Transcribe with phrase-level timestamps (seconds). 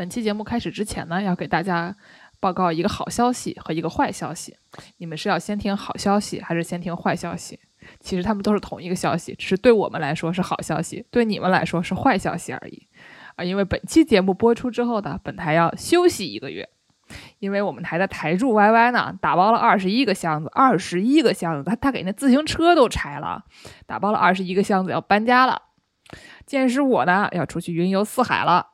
[0.00, 1.94] 本期节目开始之前呢，要给大家
[2.40, 4.56] 报告一个好消息和一个坏消息。
[4.96, 7.60] 你们是要先听好消息还是先听坏消息？
[8.00, 12.88] 其实他们都是同一个消息，只是对我们来说是好消息，对你们来说是坏消息而已。
[13.36, 16.66] 啊，因为本期节目播出之后呢，本台要休息一个月，
[17.38, 23.44] 因为我们台的台柱 YY 呢打包了二十一个箱子，二十一个箱子，他他给那自行车都拆了，
[23.86, 25.60] 打包了二十一个箱子要搬家了。
[26.46, 28.68] 见识我呢要出去云游四海了。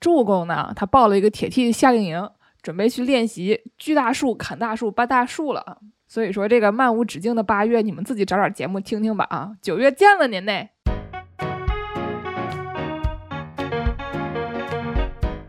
[0.00, 2.30] 助攻呢，他报了一个铁 T 夏令营，
[2.62, 5.78] 准备去练习锯大树、砍大树、搬大树了。
[6.06, 9.52] 所以说，这个漫无止境的八月，你们自己找点节目听听吧啊！
[9.60, 10.52] 九月见了您呢。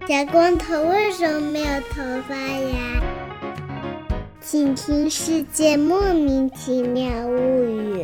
[0.08, 3.02] 小光头为什么没有头发呀？
[4.40, 8.04] 请听《世界莫名其妙物语》。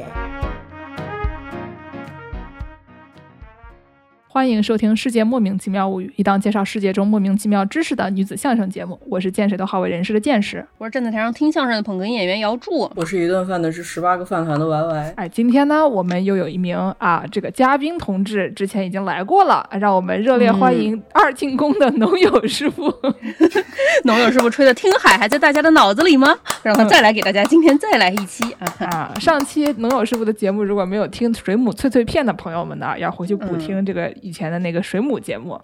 [4.33, 8.97] 欢迎收听《世界莫名其妙物语》，一档介绍世界中莫名其妙知识的女子相声节目。
[9.09, 15.13] 我是见谁都好为人师的见识，我是站在台上听相声的捧哏演员姚柱，我是一顿饭的是十八个饭团的 Y Y。
[15.17, 22.83] 哎，今天呢，我们又有一名啊，这个嘉宾同志之前已经来过了，让我们热烈欢迎二进宫的农友师傅。
[24.05, 26.33] 农友师傅吹的听海还在大家的脑子里吗？
[26.63, 29.13] 让他再来给大家今天再来一期啊 啊！
[29.19, 34.09] 上期农友师傅的节目如果没有听水母脆脆片的朋友们呢，要回去补听这个。
[34.21, 35.59] 以前的那个水母节目，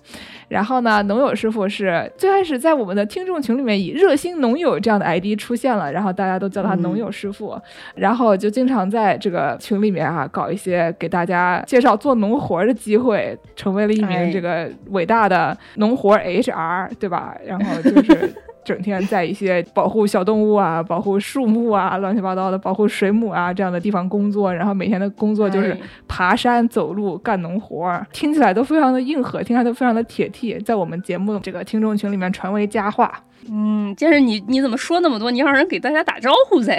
[0.50, 7.60] 然后呢，农友师傅是最开始在我们的听众群里面以热心农友这样的 ID 出现了，然后大家都叫他农友师傅，
[7.96, 17.38] 然后就经常在这个群里面啊搞一些给大家介绍做农活的机会，成为了一名这个伟大的农活 HR，对吧？
[17.46, 18.34] 然后就是。
[18.68, 33.24] 整天在一些保护小动物啊、保护树木啊、乱七八糟的保护水母啊这样的地方工作，然后每天的工作就是爬山、走路、干农活儿，听起来都非常的硬核，听起来都非常的铁 T，在我们节目这个听众群里面传为佳话。
[33.50, 35.32] 嗯，就是，你你怎么说那么多？
[35.32, 36.78] 你让人给大家打招呼噻。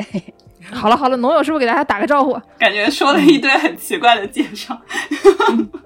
[0.73, 2.39] 好了好了，农友师傅给大家打个招呼。
[2.59, 4.79] 感觉说了一堆很奇怪的介绍。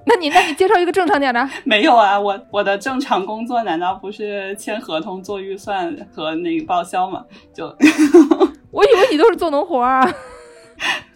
[0.04, 1.48] 那你那你介绍一个正常点的。
[1.64, 7.22] 没有啊，我我的正常工作难道不是签合同、做预算和那个报销吗？
[7.54, 7.66] 就
[8.70, 10.06] 我以为你都是做农活啊。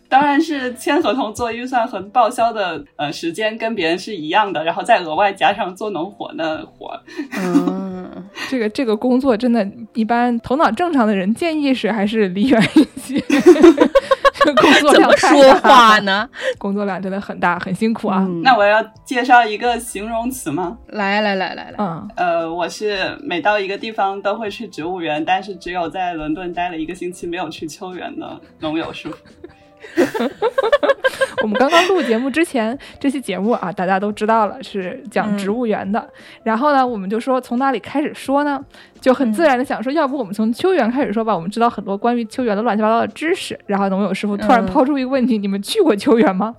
[0.09, 7.01] 当然是签合同、做预算和报销的呃时间跟别人是一样的，然后再额外加上做农活的活。
[7.39, 13.23] 嗯， 这个这个工作真的，一般头脑正常的人建议是还是离远一些。
[14.47, 16.29] 工作怎么说话呢？
[16.57, 18.25] 工作量真的很大，很辛苦啊。
[18.45, 20.79] 那我要介绍一个形容词吗？
[20.87, 29.17] 来来来来来，嗯，呃，我是每到一个地方都会去植物园，但是只有在伦敦待了一个星期没有去秋园的农友师傅。
[31.43, 36.09] 我们刚刚录节目之前，这期节目啊，大家都知道了，是讲植物园的。
[36.43, 38.61] 然后呢，我们就说从哪里开始说呢？
[39.01, 41.35] 就很自然的想说，要不我们从秋园开始说吧？
[41.35, 43.59] 我们知道很多关于秋园的乱七八糟的知识。
[43.67, 46.57] 然后农友师傅突然抛出一个问题：你们去过秋园吗？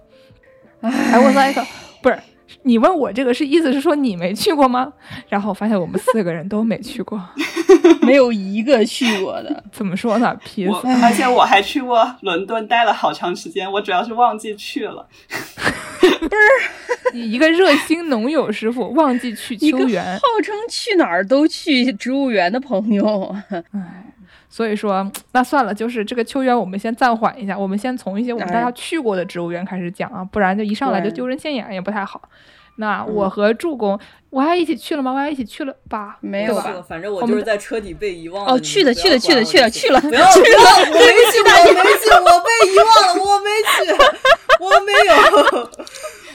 [0.81, 1.65] 哎，我来一个，
[2.01, 2.17] 不是。
[2.63, 4.93] 你问我这个是意思是说你没去过吗？
[5.27, 7.21] 然后发现我们四个人都没去过，
[8.01, 9.63] 没有一个去过的。
[9.71, 10.35] 怎么说呢？
[10.43, 15.05] 皮我而且我还去过伦敦待了好长时间，我主要是忘记去了。
[15.99, 23.35] 不是，你一个热心农友师傅忘记去秋园，号称去哪儿都去植物园的朋友，
[23.71, 24.03] 唉。
[24.49, 27.55] 所以说，那算了，就是这个秋园，我们先暂缓一下。
[27.55, 32.21] 我们先从一些我们大家去过的植物园开始讲啊，不然就一上来就丢人现眼也不太好。
[32.77, 33.99] 那我和助攻，
[34.29, 35.11] 我还一起去了吗？
[35.11, 36.17] 我还一起去了吧？
[36.21, 36.83] 没有吧？
[36.87, 40.47] 反正我就是在车底被遗忘哦，去的，去的，去的，去了，去了，不要去了，
[40.87, 40.99] 我没
[41.31, 43.75] 去，我没去，我被遗忘了，我没去，
[44.59, 45.69] 我没有。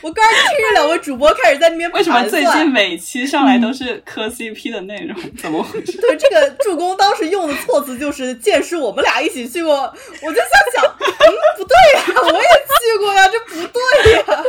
[0.03, 5.17] 我刚听着两位主播开始在那边为什么最近每期上来都是磕 CP 的内容？
[5.41, 5.93] 怎么回事？
[6.03, 9.75] 对，这个助攻当时用的措辞就是“见识我们俩一起去过”，
[10.23, 10.43] 我就在
[10.75, 14.45] 想，嗯，不对呀，我也去过呀，这不对呀。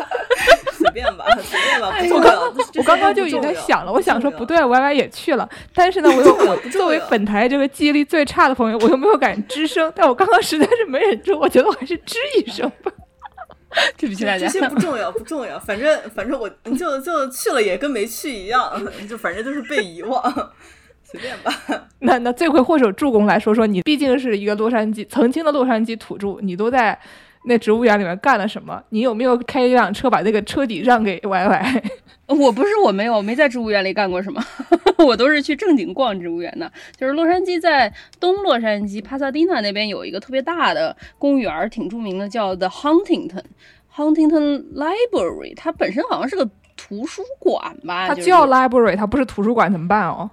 [0.75, 1.95] 随便吧，随便吧。
[2.11, 9.93] 我刚我刚刚就已经想了，我想说不对，Y Y 也去了，但是呢，我又作为本台这个记忆力最差的朋友，我又没有敢吱声。
[9.95, 12.91] 但我刚刚实在是没忍住，我觉得我还是吱一声吧。
[13.97, 15.59] 对不起大家，这些不重要，不重要。
[15.59, 18.71] 反正反正我就就去了，也跟没去一样，
[19.09, 20.21] 就反正就是被遗忘，
[21.03, 21.53] 随便吧。
[21.99, 26.97] 那那罪魁祸首助攻来说说，你毕竟是一个洛杉矶曾经的洛杉矶土著，你都在
[27.45, 28.81] 那植物园里面干了什么？
[28.89, 31.83] 你有没有开一辆车把那个车底让给歪歪
[32.27, 34.41] 我不是我没有没在植物园里干过什么，
[35.05, 36.71] 我都是去正经逛植物园的。
[36.95, 43.43] 就是洛杉矶在东洛杉矶帕萨迪纳那边有一个特别大的公园，挺著名的，叫 The Huntington
[43.93, 45.53] Huntington Library。
[45.55, 46.49] 它本身好像是个。
[46.75, 50.29] 图书馆吧，它叫 library，它不是图书馆，怎么办哦？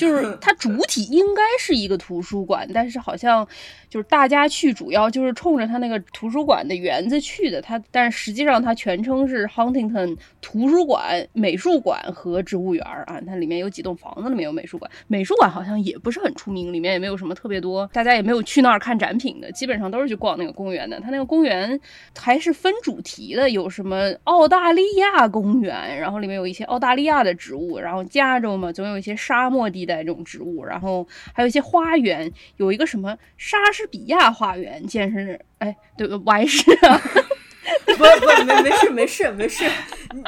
[0.00, 3.46] 就是它主体应该是一个图书馆，但是好像
[3.90, 7.60] 就是大家去主要就是冲着它那个图书馆的园子去的。
[7.60, 13.20] 它但是实际上它全称是 Huntington 图书馆、美术馆和植物园儿啊。
[13.26, 20.98] 它里面有几栋房子里面有美术馆，美术馆好像也不是很出名，里面也没有什么特别多，大家也没有去那儿看展品的，基本上都是去逛那个公园的。
[21.00, 21.78] 它那个公园
[22.18, 37.00] 还是分主题的，有什么澳大利亚公园，然后里面有一些澳大利亚的植物，然后加州嘛总有一些沙漠地带这种植物，然后还有一些花园，有一个什么莎士比亚花园，见识哎，对不歪是啊，
[37.86, 39.70] 不不没没事没事没事，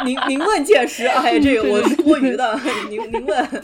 [0.04, 2.58] 您您问见识，哎，这个我是多余的，
[2.90, 3.62] 您您问。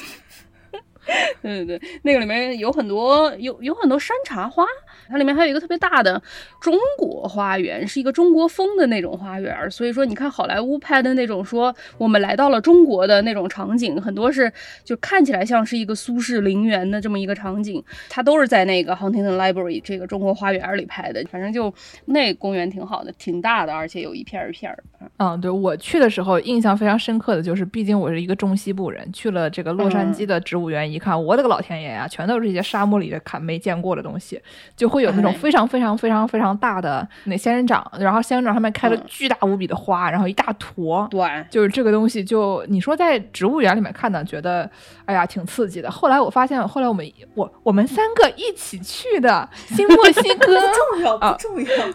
[1.42, 4.64] 对对对，那个里面有很多有有很多山茶花，
[5.08, 6.22] 它里面还有一个特别大的
[6.60, 9.70] 中国花园，是一个中国风的那种花园。
[9.70, 14.52] 所以说，你看好莱坞拍的那种说我们来到了中国的那种场景，很多是
[14.84, 21.24] 就看起来像是一个苏式陵园的这么一个场景，它都是在那个 Huntington Library 这个中国花园里拍的。
[21.30, 21.72] 反正就
[22.06, 24.84] 那公园挺好的，挺大的，而且有一片儿一片儿。
[25.16, 34.40] 嗯，对我去的时候印象非常深刻的就是，毕竟我是一个中西部人，去了这个洛杉矶的植物园，一看，我的个老天爷呀，全都是一些沙漠里的看没见过的东西，
[34.76, 44.68] 就会有那种非常非常非常非常大的那仙人掌，然后仙人掌上面开了巨大无比的花，然后一大坨，对，就是这个东西，就你说在植物园里面看的，觉得
[45.04, 45.90] 哎呀挺刺激的。
[45.90, 50.60] 后来我发现，后来我们我我们三个一起去的新墨西哥，
[50.92, 51.92] 重要啊不重要？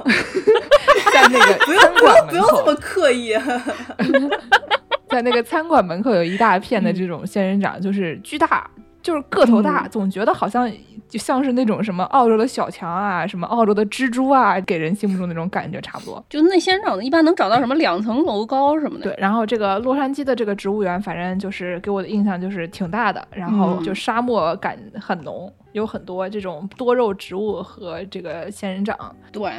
[1.11, 3.33] 在那个不用不餐馆门要不用这口么，刻意。
[5.09, 8.67] 在那个餐馆门口有一大片的这种仙人掌，就是巨大，
[9.03, 10.71] 就是个头大，总觉得好像
[11.09, 16.23] 就像是那种什么澳洲的小强啊，什么澳洲的蜘蛛啊，给人心目中那种感觉差不多。
[16.29, 19.03] 就那仙人掌一般能找到什么两层楼高什么的。
[19.03, 28.97] 对，然后这个洛杉矶的这个植物园，反正就是给我的印象就是挺大的，然后就沙漠感很浓，有很多这种多肉植物和这个仙人掌。
[29.33, 29.51] 对，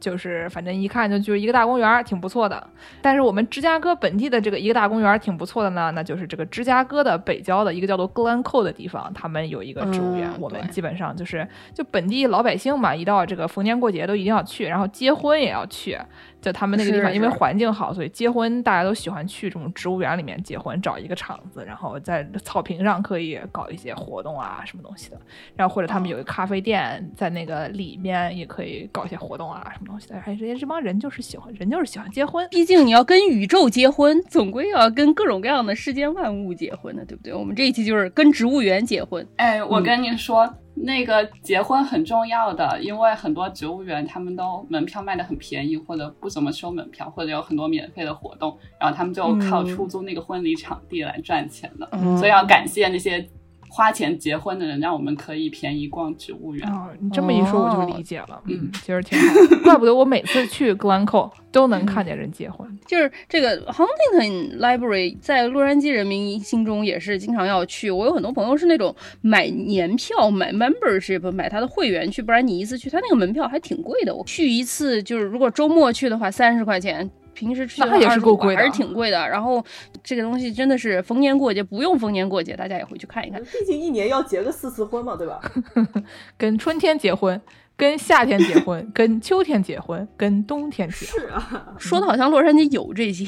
[0.00, 2.66] 就是反正一看就就是一个大公园儿，挺不错的。
[3.00, 10.28] 但是我们芝加哥本地的这个一个大公园儿挺不错的呢，那就是这个芝加哥的北郊的一个叫做 Glencoe 的地方，他们有一个植物园。
[10.28, 15.98] 嗯我们基本上就是就本地老百姓嘛，一到这个逢年过节都一定要去，然后结婚也要去。
[16.40, 25.20] 就他们那个地方，因为环境好，所以结婚大家都喜欢去这种植物园里面结婚，找一个场子，然后在草坪上可以搞一些活动啊，什么东西的。
[25.54, 30.16] 然后或者他们有个咖啡店，在那个里面也可以搞一些活动啊，什么东西的。
[30.16, 32.48] 哎，这些这帮人就是喜欢，人就是喜欢结婚。
[32.50, 37.34] 毕竟你要跟宇宙结婚，总归要跟各种各样的世间万物结婚的，对不对？
[37.34, 39.26] 我们这一期就是跟植物园结婚。
[39.36, 40.48] 哎，我跟你说，
[40.82, 51.88] 那个结婚很重要的，因为很多植物园他们都门票卖的很便宜，或者不怎么收门票，或者有很多免费的活动，然后他们就靠出租那个婚礼场地来赚钱的。
[52.16, 53.28] 所以要感谢那些
[53.72, 56.68] 花钱结婚的人，让我们可以便宜逛植物园。
[56.68, 62.68] 哦，你这么一说我就哦理解了，嗯嗯，其实挺好的， 怪不得我每次去 Glencoe 都能看见人结婚。
[62.84, 67.90] 就是这个 Huntington Library 在洛杉矶人民心中也是经常要去。
[67.90, 74.12] 我有很多朋友是那种买年票、买 membership、买他的会员去，不然你一次去，他那个门票还挺贵的。
[74.12, 77.08] 我去一次就是如果周末去的话，三十块钱。
[77.40, 79.16] 平时去的话那也是够贵的还是挺贵的。
[79.28, 79.64] 然后
[80.04, 83.42] 这个东西真的是逢年过节不用逢年过节，大家也回去看一看。
[83.44, 85.40] 毕竟一年要结个四次婚嘛，对吧？
[86.36, 87.40] 跟春天结婚，
[87.80, 91.22] 跟夏天结婚， 跟秋天结婚，跟冬天结婚。
[91.22, 93.24] 是啊，说的好像洛杉矶有这些，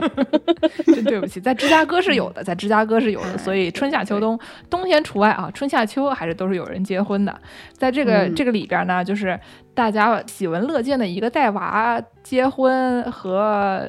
[0.94, 7.34] 真对不起，在芝加哥是有的，在芝加哥是有的，所以春夏秋冬，冬天除外啊，春夏秋还是都是有人结婚的。
[7.72, 9.40] 在这个、嗯这个里边呢，就是
[9.72, 13.88] 大家喜闻乐见的一个带娃结婚和。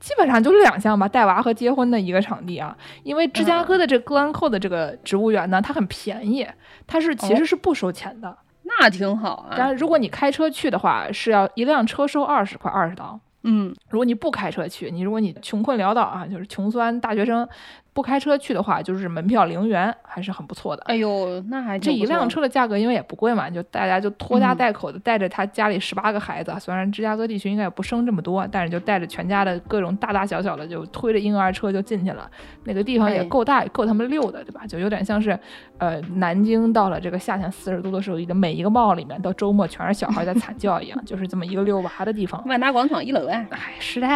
[0.00, 2.76] 基本上就是两项吧，带娃和结婚的一个场地啊。
[3.04, 6.46] 因为芝加哥的这个 Glencoe 的这个植物园呢，它很便宜，
[6.86, 8.36] 它是其实是不收钱的。
[8.80, 9.56] 那挺好啊。
[9.56, 13.18] 当然，如果你开车去的话，是要一辆车收二十块，二十刀。
[13.46, 17.46] 嗯，如果你不开车去，你如果你穷困潦倒啊，就是穷酸大学生，
[17.94, 20.82] 不开车去的话，就是门票零元，还是很不错的。
[20.86, 32.28] 哎呦，那还这一辆车的价格，因为也不贵嘛，就大家就拖家嗯带口的带着他家里十八个孩子，虽然芝加哥地区应该也不生这么多，但是就带着全家的各种大大小小的，就推着婴儿车就进去了。
[32.64, 34.66] 那个地方也哎够大，也够他们溜的，对吧？
[34.66, 35.38] 就有点像是，
[35.78, 42.42] 呃，南京到了这个夏天四十度的时候，一个每一个帽里面到周末全是小孩在惨叫一样，就是这么一个遛娃的地方。
[42.46, 43.46] 万达广场一楼啊。
[43.50, 44.08] 哎，是的。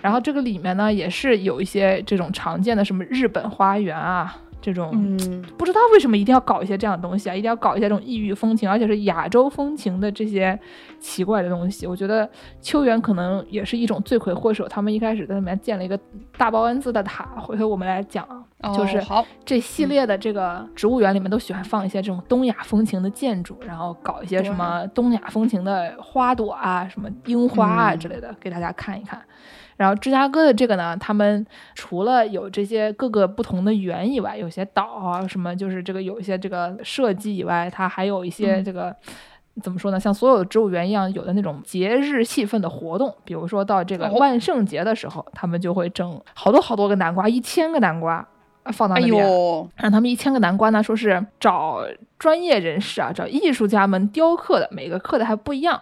[0.00, 10.58] 然后这个里面呢，也是有一些这种常见的什么日本花园啊，这种嗯，不知道为什么一定要搞一些这样的东西啊，一定要搞一些这种异域风情，而且是亚洲风情的这些
[10.98, 11.86] 奇怪的东西。
[11.86, 12.28] 我觉得
[12.60, 15.98] 秋园可能也是一种罪魁祸首，他们一开始在里面建了一个
[16.36, 18.24] 大报恩字的塔，回头我们来讲
[18.60, 29.20] 啊，就是哦好，这系列的这个植物园里面都喜欢放一些这种东亚风情的建筑，然后搞一些什么东亚风情的花朵啊，什么樱花啊嗯之类的，给大家看一看。
[29.80, 38.94] 然后芝加哥的这个呢，他们除了有这些各个不同的园以外，有些岛啊什么，就是这个有一些这个设计以外，它还有一些这个。
[39.62, 39.98] 怎么说呢？
[39.98, 48.26] 像所有的植物园一样，有的那种节日气氛的活动，比如说到这个哦万圣节的时候，他们就会整好多好多个南瓜，一千个南瓜
[48.62, 51.84] 呃放到哎那边，呦，让他们一千个南瓜呢，说是找
[52.18, 55.78] 专业人士啊，找艺术家们雕刻的，每个刻的还不一样。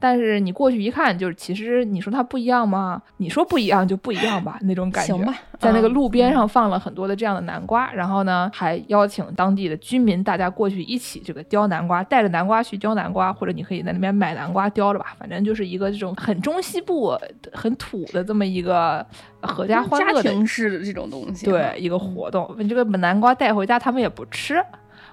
[0.00, 3.00] 但是你过去一看，就是其实你说它不一样吗？
[3.18, 5.14] 你说不一样就不一样吧，那种感觉。
[5.14, 17.14] 行吧，在那个啊路边上放了很多的这样的南瓜，然后呢，还邀请当地的居民大家过去一起这个雕南瓜，带着南瓜去雕南瓜，或者你可以在那边买南瓜雕着吧，反正就是一个这种很中西部、
[17.52, 19.06] 很土的这么一个
[19.42, 22.54] 合家欢乐的庭式的这种东西，对，一个活动。
[22.58, 24.64] 你这个南瓜带回家，他们也不吃，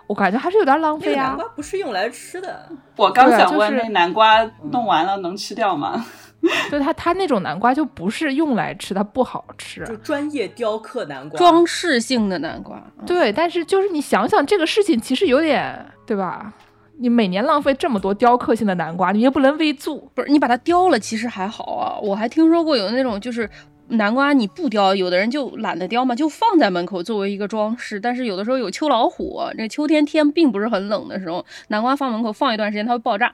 [0.08, 1.38] 我感觉还是有点浪费啊那个南。
[1.38, 6.06] 瓜不是用来吃的，我刚想问，那南瓜弄完了能吃掉吗？
[6.72, 9.84] 就它它那种南瓜就不是用来吃，它不好吃。
[9.86, 11.38] 就专业雕刻南瓜。
[11.38, 16.54] 装饰性的南瓜，嗯对，但是就是你想想这个事情，其实有点对吧？
[17.00, 20.10] 你每年浪费这么多雕刻性的南瓜，你也不能喂猪。
[20.16, 21.98] 不是你把它雕了，其实还好啊。
[22.02, 23.50] 我还听说过有那种就是
[23.90, 28.00] 南瓜你不雕，有的人就懒得雕嘛，就放在门口作为一个装饰。
[28.00, 33.34] 但是有的时候有秋老虎，这秋天天并不是很冷的时候，南瓜放门口放一段时间，它会爆炸，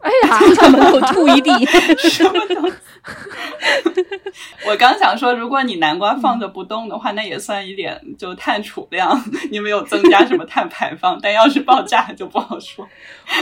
[0.02, 1.50] 哎呀，在门口吐一地。
[2.08, 2.76] 什么东西？
[4.66, 11.18] 我刚想说，如果你南瓜放着不动的话，那也算一点就碳储量，你没有增加什么碳排放。
[11.22, 12.86] 但要是爆炸就不好说。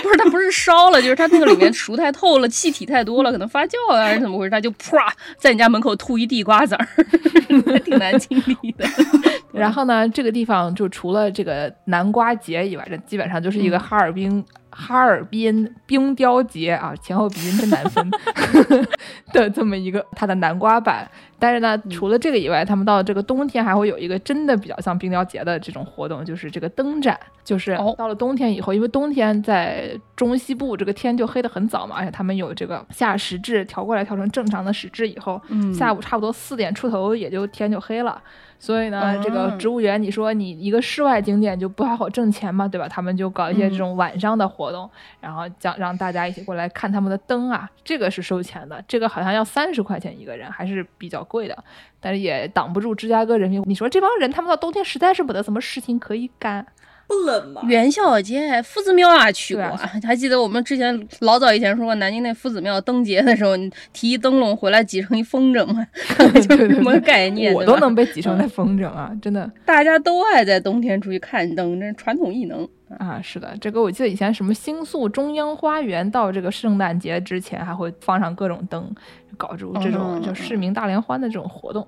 [0.02, 6.88] 不是它不是烧了，就是它那个里面熟太透了，气体太多了，可能发酵啊还是怎么回事，它就啪在你家门口吐一地瓜子儿，
[7.66, 8.84] 还挺难清理的。
[9.52, 14.44] 然后呢，这个地方就除了这个南瓜节以外，这基本上就是一个哈尔滨、
[14.80, 18.08] 哈尔滨冰雕节啊，前后鼻音真难分
[19.35, 21.11] 的这么一个它的南瓜版。
[21.40, 27.18] 但是呢，除了这个以外，他们到这个冬天还会有一个真的比较像冰雕节的这种活动，就是这个灯展。
[27.44, 38.20] 就是哦到了冬天以后，因为冬天在中西部这个天就黑得很早嘛，而且他们有这个下时制调过来调成正常的时制以后，嗯下午差不多四点出头也就天就黑了。
[38.60, 42.88] 所以呢，这个嗯植物园，你说你一个室外景点就不太好挣钱嘛，对吧？
[42.88, 51.56] 他们就搞一些这种晚上的活动，然后讲让大家一起过来看他们的灯啊，这个是收钱的，这个好像要三十块钱一个人，还是比较贵的，
[52.00, 53.62] 但是也挡不住芝加哥人民。
[53.64, 56.66] 你说这帮人，他们到冬天实在是没得什么事情可以干。
[57.08, 57.62] 不冷吗？
[57.66, 65.84] 元宵节，夫子庙啊去过，啊还记得我们之前老早以前说过南京那夫子庙灯节的时候，你提一灯笼回来挤成一风筝嘛，
[66.18, 67.52] 对 就是对什么对概念？
[67.54, 69.50] 我都能被挤成那风筝啊，真的。
[69.64, 72.68] 大家都爱在冬天出去看灯，这是传统艺能。
[72.99, 78.90] 啊，是的，这个我记得以前什么星宿中央花园到这个圣诞节之前还会放上各种灯，
[79.37, 81.87] 搞出这种嗯就市民大联欢的这种活动。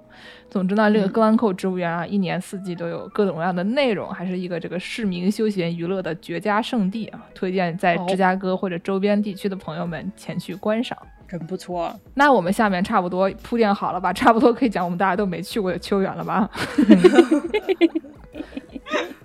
[0.50, 7.25] 总之呢，这个嗯格兰蔻植物园啊，一年四季都有各种各样的内容，还是一个这个市民休闲娱乐的绝佳圣地啊！
[7.35, 10.99] 推荐在哦芝加哥或者周边地区的朋友们前去观赏。
[11.26, 14.12] 真不错，那我们下面差不多铺垫好了吧？
[14.12, 16.50] 差不多可以讲我们大家都没去过的秋园了吧？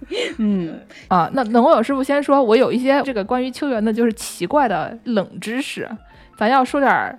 [0.37, 5.89] 嗯，啊，那冷友师傅先说，我有一些这个关于秋园的，就是奇怪的冷知识，
[6.37, 7.17] 咱要说点儿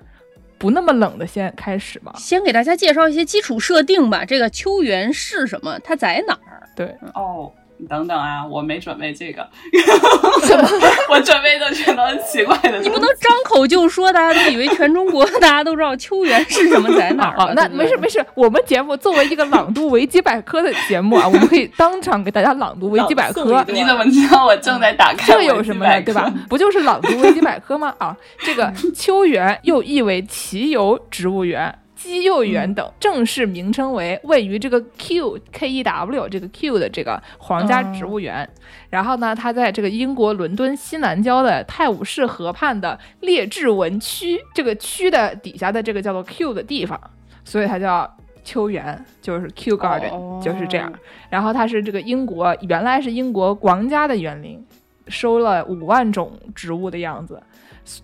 [0.59, 2.13] 不那么冷的，先开始吧。
[2.17, 4.25] 先给大家介绍一些基础设定吧。
[4.25, 5.79] 这个秋园是什么？
[5.81, 6.63] 它在哪儿？
[6.75, 9.47] 对，哦，你等等啊，我没准备这个，
[11.11, 12.79] 我准备的全都是奇怪的。
[12.81, 25.27] 你不能张口就说，大家都以为全中国大家都知道秋园是什么在哪儿啊， 了那没事没事，我们节目作为一个朗读维基百科的节目啊，我们可以当场给大家朗读维基百科 你怎么知道我正在打开？
[25.33, 26.01] 这有什么呀？
[26.01, 26.33] 对吧？？
[26.49, 27.95] 不就是朗读维基百科吗？
[27.99, 31.79] 啊，这个秋园又译为奇游植物园。
[31.97, 38.49] 基幼园等正式名称为位于这个 Q K E W 这个 Q 的这个皇家植物园，
[38.91, 47.01] 然后呢，它在这个英国伦敦西南郊的泰晤士河畔的列治文区这个区的底下的这个叫做 Q 的地方，
[47.45, 48.09] 所以它叫
[48.45, 50.93] 秋园，就是 Q Garden，、哦就是这样。
[51.31, 54.65] 然后它是这个英国原来是英国皇家的园林，
[55.09, 57.43] 收了五万种植物的样子。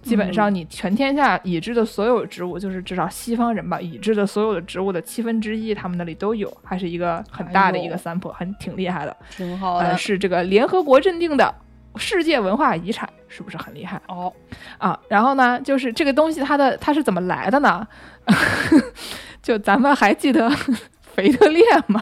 [0.03, 9.17] 基本上，你全天下已知的所有植物，就是至少西方人吧，已知的所有的植物的七分之一，他们那里都有，还是一个很大的一个 sample，很挺厉害的。
[9.37, 11.53] 挺好呃，是这个联合国认定的
[11.97, 14.01] 世界文化遗产，是不是很厉害？
[14.07, 14.33] 哦，
[14.79, 17.87] 啊，然后呢，就是这个东西它的它是怎么来的呢？
[19.43, 20.49] 就咱们还记得
[21.15, 22.01] 腓特烈吗？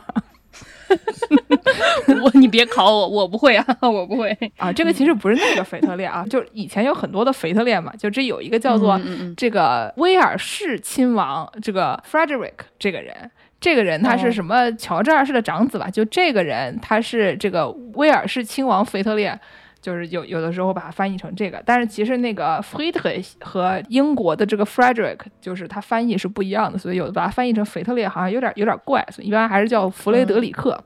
[2.23, 4.37] 我你别考我，我不会啊，我不会。
[4.57, 9.01] 啊，这个其实不是那个腓特烈啊，就以前有很多的腓特烈嘛，就这有一个叫做
[9.37, 13.31] 这个威尔士亲王这个 Frederick 这个人。
[13.61, 15.91] 这个人他哦是什么乔治二世的长子吧？
[15.91, 19.39] 就这个人他是这个威尔士亲王腓特烈，
[19.81, 30.79] 就是有有的时候把它翻译成这个，但是其实那个 Friedrich 和英国的这个 Frederick 就是它翻译是不一样的，所以有的把它翻译成腓特烈好像有点有点怪，所以一般还是叫弗雷德里克。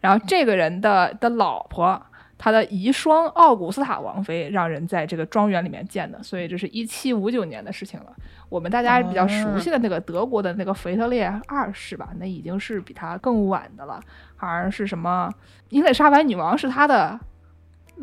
[0.00, 2.00] 然后这个人的的老婆。
[2.42, 8.06] 他的遗孀奥古斯塔王妃让人在这个庄园里面建的，所以这是一七五九年的事情了。
[8.48, 14.00] 我们大家比较熟悉的那个德国的那个腓特烈二世吧，那已经是比他更晚的了，
[14.36, 15.30] 好像是什么
[15.68, 17.20] 伊丽莎白女王是他的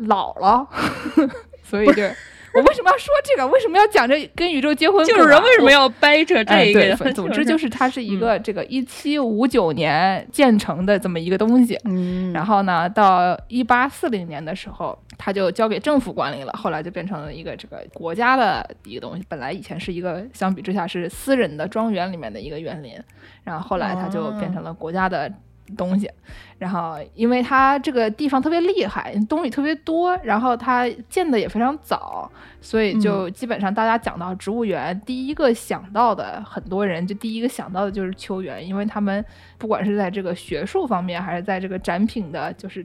[0.06, 0.66] 姥姥，
[1.64, 2.02] 所以就
[2.54, 3.46] 我为什么要说这个？
[3.46, 5.04] 为什么要讲这跟宇宙结婚？
[5.06, 6.96] 就是人为什么要掰扯哎，这个对，呀？
[6.96, 11.78] 反 总之就是是它是一个这个一七五九年建成的这么一个东西。
[11.84, 19.22] 嗯，然后呢，到一八四零年的时候，它就交给政府管理了，后来就变成了一个这个国家的一个东西。
[19.28, 22.94] 本来以前是一个相比之下是私人的庄园里面的一个园林，
[23.44, 25.30] 然后后来它就变成了国家的
[25.76, 26.10] 东西。
[26.58, 39.24] 然后因为它这个地方特别厉害，东西特别多，然后它建的也非常早，所以就基本上大家讲到植物园，第一个想到的很多人就第一个想到的就是秋园，因为他们
[39.56, 42.84] 不管是在这个学术方面，还是在这个展品的，就是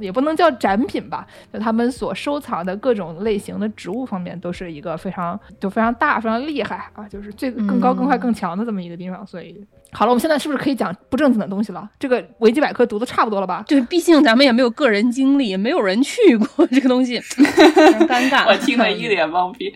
[0.00, 9.24] 也不能叫展品吧，就他们所收藏的各种类型的植物方面，都是一个非常就非常大、非常厉害啊，就是最更高、更快、更强的这么一个地方。
[9.24, 11.88] 所以，好了，我们现在是不是可以讲不正经的东西了？
[11.98, 13.64] 这个维基百科读的差不多了吧？
[13.66, 17.18] 对，毕竟咱们也没有个人经历，也没有人去过这个东西，
[18.08, 18.46] 尴尬。
[18.46, 19.74] 我听了一脸懵逼。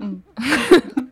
[0.00, 0.22] 嗯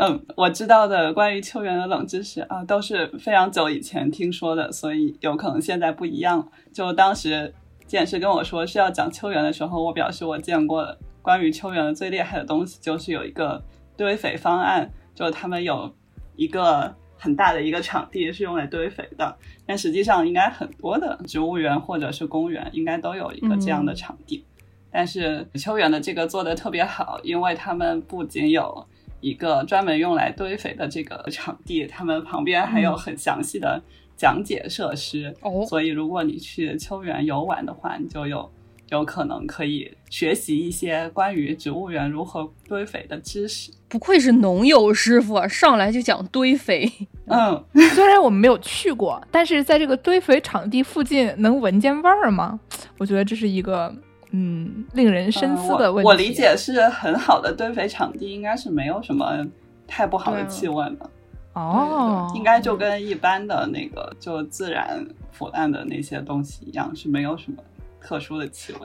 [0.00, 6.46] 嗯，我知道的关于秋园的冷知识啊，都是非常久以前听说的，所以有可能现在不一样了。
[6.72, 7.52] 就当时
[7.84, 13.60] 剑师跟我说是要讲秋园的时候，我表示我见过关于秋园的最厉害的东西，就是有一个
[13.96, 15.92] 堆肥方案，就是他们有
[16.36, 24.44] 一个很大的一个场地是用来堆肥的，但实际上应该很多的植物园或者是公园应该都有一个这样的场地。
[24.90, 28.86] 但是秋园的这个做的特别好，因为他们不仅有
[29.20, 33.82] 一个专门用来堆肥的这个场地，他们旁边还有很详细的
[34.16, 35.34] 讲解设施。
[35.42, 38.50] 哦所以如果你去秋园游玩的话，你就有
[38.90, 43.70] 有可能可以学习一些关于植物园如何堆肥的知识。
[43.88, 46.90] 不愧是农友师傅啊，上来就讲堆肥。
[47.28, 47.62] 嗯，
[47.94, 52.58] 虽然我们没有去过，但是在这个堆肥场地附近能闻见味儿吗？
[52.98, 53.94] 我觉得这是一个
[54.30, 56.08] 嗯令人深思的问题。
[56.08, 56.10] 呃我。
[56.10, 59.46] 我理解是很好的堆肥场地，应该是没有什么
[59.86, 61.10] 太不好的气味的。
[61.54, 67.62] 哦，应该就跟一般的那个就自然腐烂的那些东西一样，是没有什么
[68.08, 68.78] 特殊的气味。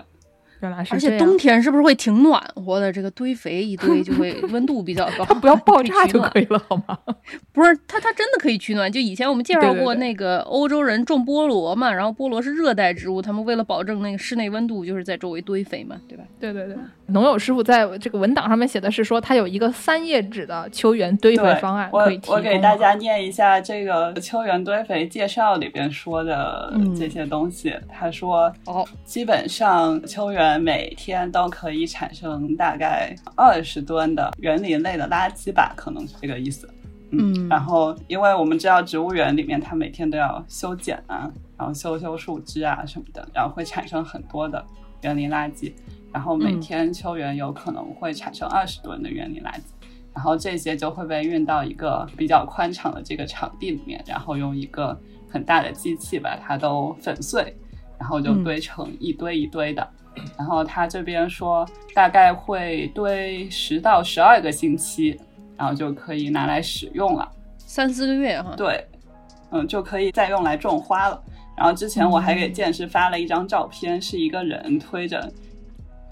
[0.59, 0.99] 原来是而。
[0.99, 2.91] 且冬天是不是会挺暖和的？
[2.91, 6.97] 这个堆肥一堆就会 温度比较高，它不要爆炸取暖就可以了，好吗？
[7.53, 8.91] 不是，它它真的可以取暖。
[8.91, 16.23] 就以前我们介绍过那个欧洲人种菠萝嘛，然后菠萝是热带植物，他们为了保证那个室内温度，就是在周围堆肥嘛，对吧？
[16.39, 16.75] 对对对，
[17.07, 22.35] 农友师傅在这个文档上面写的是说，他有一个三页纸的秋园堆肥，方案我可以提供。
[22.35, 27.75] 我给大家念一下这个秋园堆肥介绍里边说的嗯这些东西。
[27.89, 36.69] 他说，哦，基本上秋园每天都可以产生大概二十吨的园林类的垃圾吧，可能是这个意思。
[37.15, 44.65] 嗯然后因为我们知道植物园里面它每天都要修剪啊，然后修修树枝啊什么的，然后会产生很多的
[45.03, 45.71] 园林垃圾，
[46.11, 49.61] 然后每嗯天秋园有可能会产生二十吨的园林垃圾。
[50.15, 54.95] 然后这些就会被运到一个比较宽敞的这个场地里面，然后用一个
[55.27, 57.55] 很大的机器把它都粉碎，
[57.97, 59.87] 然后就嗯堆成一堆一堆的。
[60.37, 65.19] 然后他这边说大概会堆十到十二个星期，
[65.57, 67.27] 然后就可以拿来使用了。
[67.57, 68.53] 三四个月哈。
[68.55, 68.87] 对，
[69.49, 71.19] 嗯，就可以再用来种花了。
[71.55, 75.31] 然后之前我还给嗯剑师发了一张照片，是一个人推着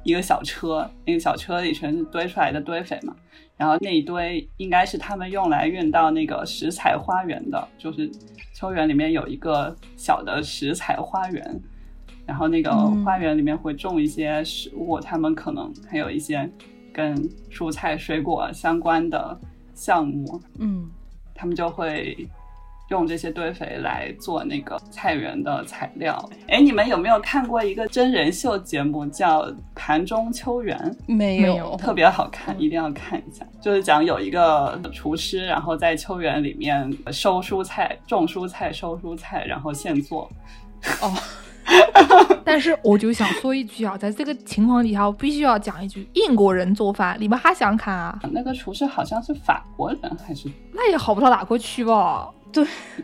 [0.04, 3.16] 一个小车，那个小车里全是堆出来的堆肥嘛。
[3.58, 8.10] 然后那一堆应该是他们用来运到那个食材花园的，就是
[8.56, 11.62] 秋园里面有一个小的食材花园，
[12.26, 16.50] 然后那个嗯花园里面会种一些食物，他们可能还有一些
[16.92, 17.16] 跟
[17.52, 19.40] 蔬菜水果相关的
[19.76, 20.90] 项目，嗯，
[21.36, 22.28] 他们就会
[22.92, 26.30] 用这些堆肥来做那个菜园的材料。
[26.48, 30.78] 哎，你们有没有看过一个真人秀节目叫《盘中秋园》？
[31.08, 33.46] 没没有特别好看，一定要看一下。
[33.62, 40.30] 就是讲有一个厨师，然后在秋园里面收蔬菜、种蔬菜、收蔬菜，然后现做。
[41.02, 41.14] 哦
[42.44, 48.20] 但是我就想说一句啊，在这个情况底下，我必须要讲一句：英国人做饭，你们还想看啊？
[48.32, 52.30] 那个厨师好像是法国人，还是那也好不到哪块去吧？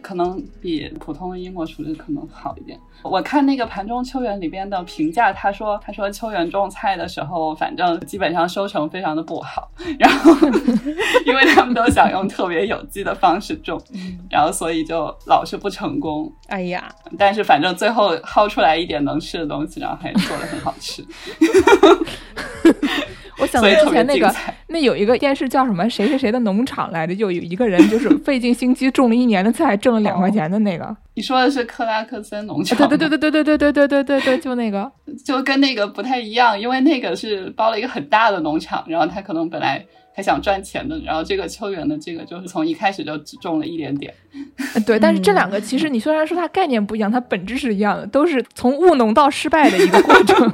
[0.02, 2.78] 可能比普通的英国厨师可能好一点。
[3.04, 10.34] 我看那个《盘中秋园》里边的评价，他说他说秋园种菜的时候，反正基本上收成非常的不好， 然后
[11.26, 13.80] 因为他们都想用特别有机的方式种，
[14.30, 16.32] 然后所以就老是不成功。
[16.48, 21.06] 哎呀，但是反正最后薅出来一点能吃的东西，然后还做的很好吃，
[23.40, 24.34] 我想到之前那个。
[24.70, 30.94] 那有一个电视叫什么谁谁谁的农场来着，就有一个人就是费尽心机种了一年的菜，挣了两块钱的那个。
[31.14, 34.92] 你说的是克拉克森农场吗，对对对对对对对对对对对对，就那个。
[35.24, 39.84] 就跟那个不太一样，因为那个是包了一个很大的农场，然后他可能本来
[40.18, 44.12] 还想赚钱的，然后这个秋园的这个就是从一开始就只种了一点点，
[44.74, 50.52] 呃对，但是这两个其实你虽然说它概念不一样，它本质是一样的，都是从务农到失败的一个过程，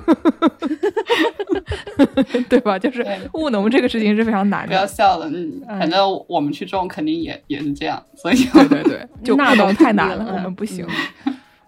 [2.49, 2.78] 对吧？
[2.78, 4.86] 就是务农这个事情是非常难不要。
[4.86, 5.32] 笑了，
[5.65, 10.86] 反正我们去种肯定也也是这样，所以对对对，就务农太难了，嗯我们不行。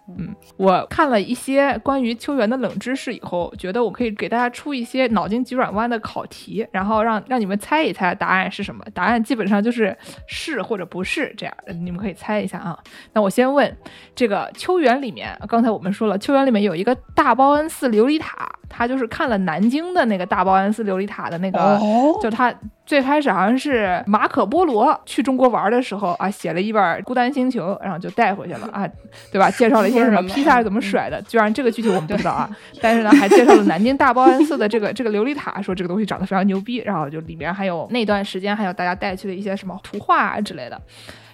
[0.08, 8.84] 嗯，我看了一些关于秋园的冷知识以后，觉得我可以给大家出一些脑筋急转弯的考题，然后让让你们猜一猜答案是什么。
[8.94, 9.96] 答案基本上就是
[10.28, 12.78] 是或者不是这样，你们可以猜一下啊。
[13.12, 13.76] 那我先问，
[14.14, 22.52] 这个秋园里面，刚才我们说了，秋园里面有一个大报恩寺琉璃塔，它就是看了南京的那个大报恩寺琉璃塔的那个，哦，就他
[22.84, 28.86] 最开始好像是马可波罗去中国玩的时候啊，写了一本《孤单星球》，然后就带回去了啊，
[29.32, 29.50] 对吧？
[29.50, 32.48] 介绍了一些什么披萨是怎么甩的，居然这个具体我们不知道啊。
[32.82, 40.80] 但是呢，还介绍了南京大报恩寺的这个这个琉璃塔，说这个东西长得非常牛逼，然后就里面还有那段时间还有大家带去的一些什么图画啊之类的。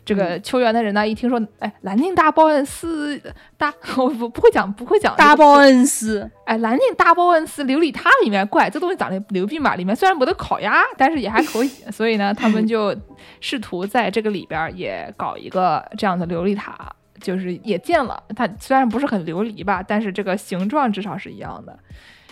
[0.04, 3.20] 这个球员的人呢，一听说，哎，南京大报恩寺
[3.56, 9.76] 大， 我不不会讲，不会讲大报恩寺，哎，南京大报恩寺琉璃塔里面，怪这东西长得牛逼嘛？
[9.76, 11.68] 里面虽然没得烤鸭，但是也还可以。
[11.92, 12.94] 所以呢，他们就
[13.40, 18.20] 试图在这个里边也搞一个这样的琉璃塔，就是也建了。
[18.34, 21.78] 它虽然不是很琉璃吧，但是这个形状至少是一样的。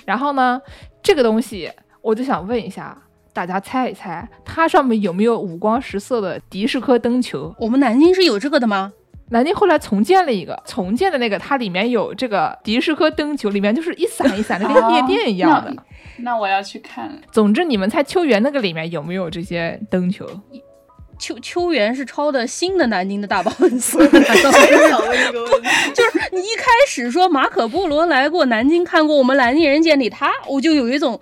[0.05, 0.61] 然后呢，
[1.03, 1.71] 这个东西
[2.03, 3.01] 我就想问一下
[3.41, 7.55] 大家，猜一猜，它上面有没有五光十色的迪士科灯球？
[7.59, 8.93] 我们南京是有这个的吗？
[9.31, 15.75] 南京后来重建了一个，重建的那个它里面有这个迪士科灯球，里面就是一闪一闪的， 跟夜店一样的。
[16.19, 17.11] 那我要去看。
[17.33, 20.27] 总之，你们猜秋园那个里面有没有这些灯球？
[21.19, 24.11] 秋秋园是抄的新的南京的大报恩寺，难
[24.43, 25.69] 道我也想问一个问题。
[25.95, 31.21] 就是你一开始说马可波罗来过南京，看过我们南京人建立他，我就有一种。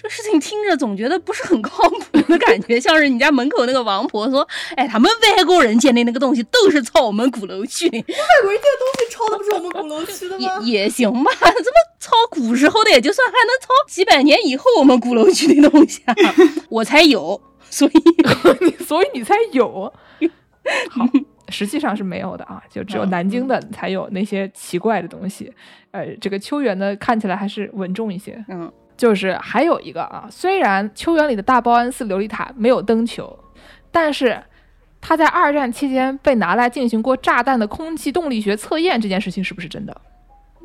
[0.00, 10.58] 这个事情听着总觉得不是很靠谱的感觉，像是你家门口那个王婆说：“哎，他们外国人建的那个东西都是抄我们鼓楼区的， 外国人的东西抄的不是我们鼓楼区的吗？
[10.62, 11.32] 也也行吧？
[11.40, 16.14] 怎么抄古时候的也就算，还能抄几百年以后我们鼓楼区的东西啊？
[16.70, 19.92] 我才有，所以所以你才有。
[20.90, 21.04] 好，
[21.48, 25.52] 实际上是没有的啊，就只有南京的才有那些奇怪的东西。
[25.90, 28.44] 呃，这个秋园呢，看起来还是稳重一些。
[28.48, 33.38] 嗯，就是还有一个啊，虽然秋园里的大报恩寺琉璃塔没有灯球，
[33.90, 34.42] 但是
[35.00, 39.98] 它在二战期间被拿来进行过炸弹的空气动力学测验，这件事情是不是真的？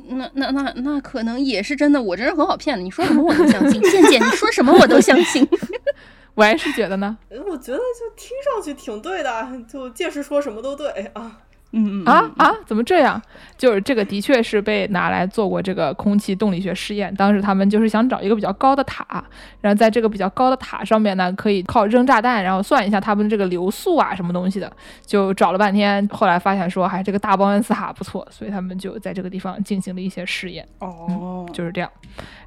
[0.10, 5.48] 那那那那可能也是真的，我这人很好骗的，你说什么我都相信，健健你说什么我都相信。
[6.36, 11.38] 我还是觉得呢，我觉得就听上去挺对的，就届时说什么都对啊。
[11.76, 13.20] 嗯啊啊，怎么这样？
[13.58, 17.14] 就是这个的确是被拿来做过这个空气动力学试验。
[17.16, 19.04] 当时他们就是想找一个比较高的塔，
[19.60, 24.72] 然后在这个比较高的塔上面呢，可以靠扔炸弹，然后算一下他们这个流速啊什么东西的。
[25.06, 31.90] 就找了半天，后来发现说，还这个大报恩寺塔不错，所以他们就在这个地方进行了一些试验，哦，就是这样。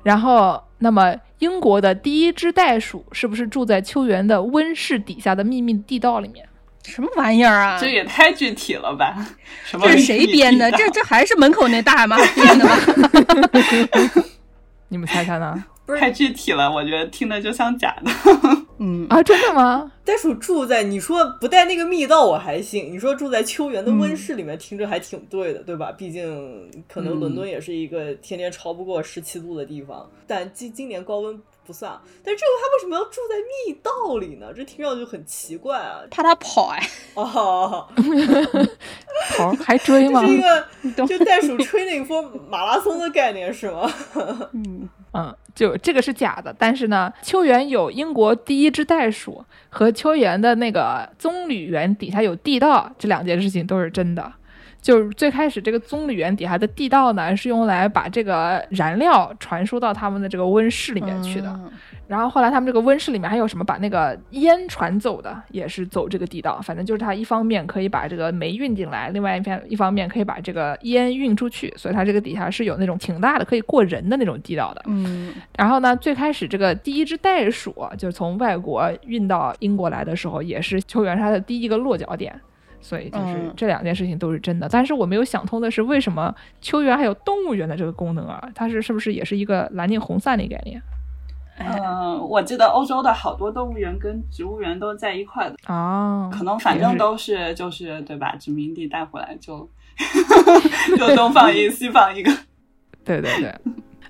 [0.04, 6.46] 然后，那么英国的第一只袋鼠是不是住在秋园的温室底下的秘密地道里面？
[6.90, 7.78] 什么玩意儿啊？
[7.80, 9.14] 这也太具体了吧？
[9.64, 9.86] 什么？
[9.86, 10.70] 这是谁编的？
[10.72, 12.76] 这这还是门口那大妈 编的吧？
[14.88, 15.64] 你们猜猜呢？
[15.84, 18.10] 不是太具体了，我觉得听着就像假的。
[18.78, 19.90] 嗯，啊，真的吗？
[20.04, 25.92] 袋鼠住在你说不带那个密道我还信，你说住在秋园的温室里面，听着还挺对的，对吧？
[25.92, 32.00] 毕竟可能伦敦也是一个天天超不过十七度的地方，但今今年高温不算啊。
[32.24, 34.52] 但这个他为什么要住在密道里呢？
[34.54, 36.00] 这听上去很奇怪啊！
[36.10, 36.80] 怕他跑哎，
[37.14, 37.86] 哦，
[39.36, 40.28] 头儿还追吗这？
[40.28, 43.90] 是一个 就袋鼠吹那个风马拉松的概念是吗？
[44.52, 54.32] 嗯，嗯，就这个是假的，但是呢，秋园有英国第一只袋鼠和秋园的那个棕榈园底下有地道，这两件事情都是真的。
[54.86, 61.48] 就是最开始这个棕榈园底下的地道呢，是用来把这个燃料传输到他们的这个温室里面去的。
[61.48, 61.72] 嗯
[62.06, 66.60] 然后后来他们这个温室里面还有什么把那个烟传走的，也是走这个地道。
[66.62, 74.82] 反正就是它一方面可以把这个煤运进来，另外一边一方面可以把这个烟运出去，所以它这个底下是有那种挺大的可以过人的那种地道的。
[74.86, 82.40] 嗯，然后呢，最开始这个第一只袋鼠啊就是从外国运到英国来的时候，也是秋园它的第一个落脚点。
[82.80, 88.42] 所以就是嗯这两件事情都是真的，但是我没有想通的是，为什么秋园还有动物园的这个功能啊？
[88.54, 90.80] 它是是不是也是一个蓝靛红散的概念
[91.58, 96.30] 嗯，我记得欧洲的好多动物园跟植物园都在一块的，哦？
[96.30, 98.36] 可能反正都是就是对吧？
[98.36, 99.68] 殖民地带回来就
[100.98, 102.30] 就东放一 西放一个。
[103.02, 103.54] 对对对。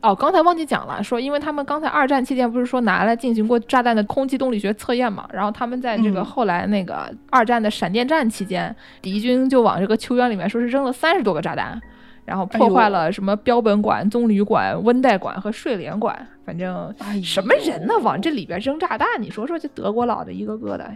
[0.07, 11.81] 哦，刚才忘记讲了，说因为他们刚才二战期间不是说拿来进行过炸弹的空气动力学测验嘛，然后他们在这个嗯后来那个二战的闪电战期间，敌军就往这个秋园里面说是扔了三十多个炸弹，
[12.25, 19.09] 然后破坏了什么标本馆、棕榈馆、温带馆和睡莲馆，反正哎什么人呢往这里边扔炸弹？
[19.19, 20.89] 你说说这德国佬的一个个的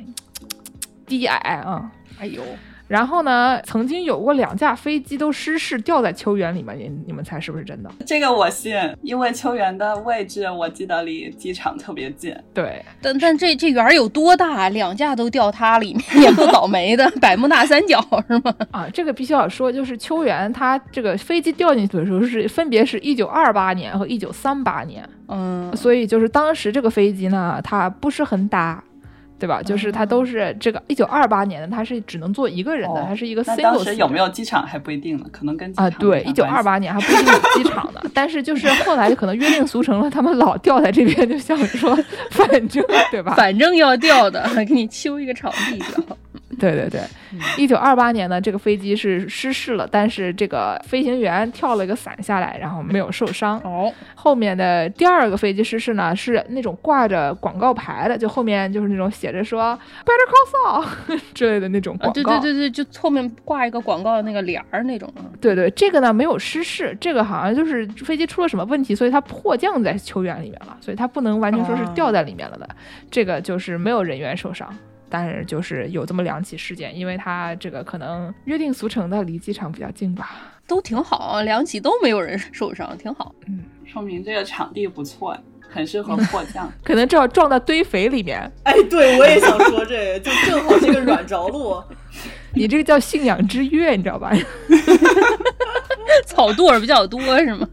[1.04, 1.90] 低矮啊！
[2.20, 2.40] 哎呦，
[2.90, 7.90] 然后呢，曾经有过两架飞机都失事掉在秋园里面，你你们猜是不是真的？
[8.04, 12.34] 这个我信，因为秋园的位置我记得离机场特别近。
[12.52, 14.68] 对，但但这这园儿有多大？
[14.70, 17.08] 两架都掉它里面，也够倒霉的。
[17.22, 18.52] 百慕大三角是吗？
[18.72, 28.82] 啊，这个必须要说，就是秋园它这个飞机掉进去的时候是分别是一九二八年和一九三八年，嗯，所以就是当时这个飞机呢，它不是很大。
[29.40, 29.62] 对吧？
[29.62, 35.88] 就是它都是这个一九二八年的，它是只能坐一个人的，哦它是一个那 single 当时有没有机场还不一定呢，可能跟啊？
[35.90, 41.96] 对，一九二八年还不一定有机场呢， 但是就是后来可能约定俗成了，他们老掉在这边，就想说，
[42.30, 43.34] 反正对吧？
[43.34, 46.16] 反正要掉的，给你修一个场地掉。
[46.60, 47.00] 对对对，
[47.56, 53.58] 一九二八年呢，这个飞机是失事了，但是这个飞行员跳了一个伞下来，然后没有受伤。
[53.60, 62.12] 哦，后面的第二个飞机失事呢，是那种挂着广告牌的，就后面就是那种写着说 “Better Call Saul” 之类的那种啊，广告。
[62.12, 65.10] 对对对对，就后面挂一个广告的那个帘儿那种。
[65.40, 72.68] 对对这个呢没有失事，这个好像就是飞机出了什么问题，所以它迫降在球员里面了，所以它不能完全说是哦掉在里面了的。
[73.10, 74.70] 这个就是没有人员受伤。
[75.10, 80.30] 但是就是有这么两起事件，因为它这个可能约定俗成的离机场比较近吧。
[80.66, 83.34] 都挺好，两起都没有人受伤，挺好。
[83.48, 85.36] 嗯，说明这个场地不错，
[85.68, 86.72] 很适合迫降。
[86.84, 91.82] 可能正好撞到堆肥里面， 哎，对我也想说这个，就正好这个软着陆。
[92.54, 94.32] 你这个叫信仰之月，你知道吧？
[96.26, 97.68] 草垛儿比较多是吗？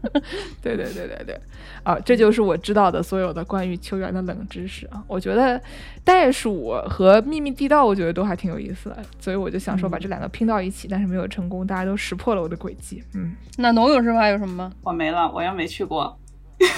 [0.62, 1.40] 对对对对对，
[1.88, 5.02] 啊，这就是我知道的所有的关于球员的冷知识啊。
[5.06, 5.58] 我觉得
[6.04, 13.02] 袋鼠和秘密地道，我觉得都还挺有意思的，所以我就想说把这两个拼到一起，但是没有成功，大家都识破了我的诡计。
[13.14, 14.70] 嗯，那农友师傅还有什么吗？
[14.82, 16.14] 我没了，我又没去过。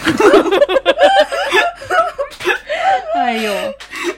[3.16, 3.52] 哎呦，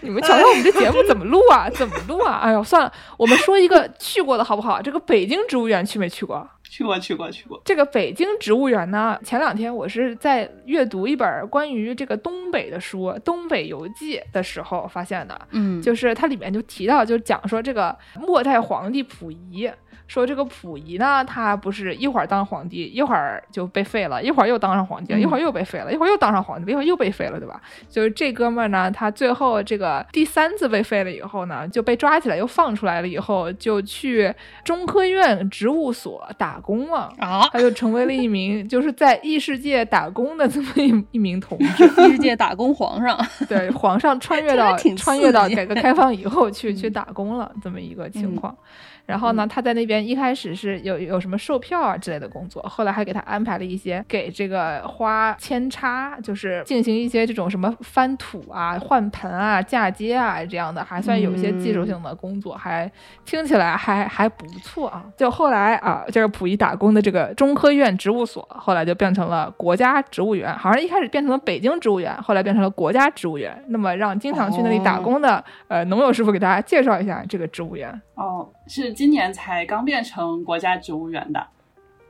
[0.03, 1.71] 你们瞧瞧我们这节目怎么录啊？
[1.71, 2.41] 怎么录啊？
[2.43, 4.83] 哎呦，算了，我们说一个去过的好不好？
[4.83, 6.47] 这个北京植物园去没去过？
[6.73, 7.61] 去过，去过，去过。
[7.67, 15.39] 这个北京植物园呢，前两天我是在阅读一本关于这个东北的书《东北游记》的时候发现的。
[15.51, 19.71] 嗯，就是它里面就提到，就讲说这个末代皇帝溥仪，
[20.13, 27.59] 说这个溥仪呢，他不是一会儿当皇帝，一会儿就被废了，一会儿又当上皇帝了，嗯一会儿又被废了，一会儿又当上皇帝了，一会儿又被废了，对吧？
[27.89, 34.31] 就是这哥们儿呢，他最后这个第三次被废了以后呢，就被抓起来又放出来了以后，就去
[34.63, 37.11] 中科院植物所打工了。
[37.19, 41.85] 啊，他就成为了一名就是在异世界打工的这么一一名同志。
[41.85, 48.55] 异世界打工皇上， 对，皇上穿越到穿越到改革开放以后去去打工了，这么一个情况。
[49.05, 62.91] 然后呢，他在那边一开始是有有什么售票啊之类的工作，后来还给他安排了一些给这个花扦插，就是进行一些这种什么翻土啊、换盆啊、嫁接啊这样的，还算有一些技术性的工作，还
[63.25, 65.05] 听起来还还不错啊。
[65.17, 73.53] 就后来啊，就是溥仪打工的这个中科院植物所，后来就变成了国家植物园，好像一开始变成了北京植物园，后来变成了国家植物园。
[73.69, 78.01] 那么让经常去那里打工的、呃农友师傅给大家介绍一下这个植物园。
[78.15, 81.47] 哦，是今年才刚变成国家植物园的，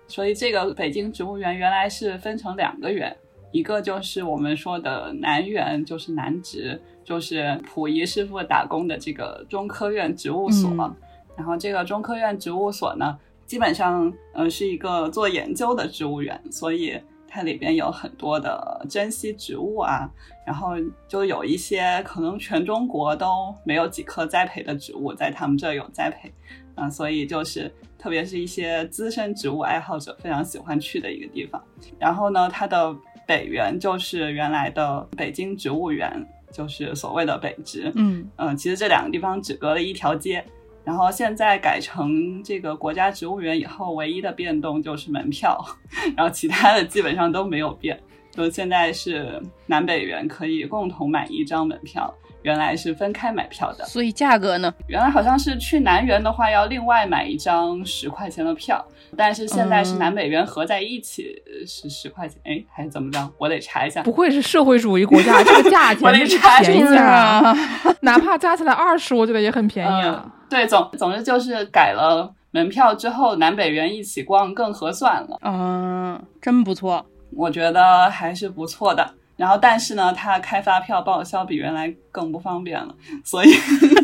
[0.06, 3.16] 所以这个北京植物园原来是分成两个园，
[3.50, 10.70] 一个就是我们说的南园，就是南植，就是溥仪师傅打工的这个中科院植物所。
[10.70, 10.94] 嗯。
[11.34, 20.06] 然后这个中科院植物所呢，基本上呃是一个做研究的植物园，所以它里边有很多的珍稀植物啊，
[20.46, 20.72] 然后
[21.08, 23.26] 就有一些可能全中国都
[23.64, 26.30] 没有几棵栽培的植物，在他们这有栽培，
[26.74, 31.62] 啊、所以就是特别是一些资深植物爱好者非常喜欢去的一个地方。
[31.98, 32.94] 然后呢，它的
[33.26, 37.92] 北园就是原来的北京植物园，就是所谓的北植。
[37.94, 40.44] 嗯嗯，其实这两个地方只隔了一条街。
[40.84, 45.64] 然后现在改成这个国家植物园以后，唯一的变动就是门票，
[46.16, 47.96] 然后其他的基本上都没有变。
[48.32, 53.84] 就现在是南北园可以共同买一张门票，原来是分开买票的。
[53.84, 54.72] 所以价格呢？
[54.86, 58.84] 原来好像是去南园的话要另外买一张十块钱的票，
[59.16, 61.34] 但是现在是嗯南北园合在一起
[61.66, 63.30] 是十块钱，哎，还是怎么着？
[63.38, 64.12] 我得查一下不。
[64.12, 67.50] 愧是社会主义国家，这个价钱 我得查一下啊！
[67.50, 67.56] 啊，
[68.02, 70.22] 哪怕加起来二十，我觉得也很便宜了。
[70.24, 77.04] 嗯，对，总总之就是改了门票之后，南北园一起逛更合算了，嗯，真不错。
[77.34, 79.14] 我觉得还是不错的。
[79.36, 83.50] 然后，但是呢，他开发票报销比原来更不方便了，所以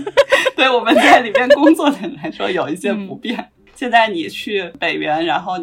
[0.57, 3.51] 对我们在里面工作的人来说有一些不便。
[3.75, 5.55] 现在你去北园，然后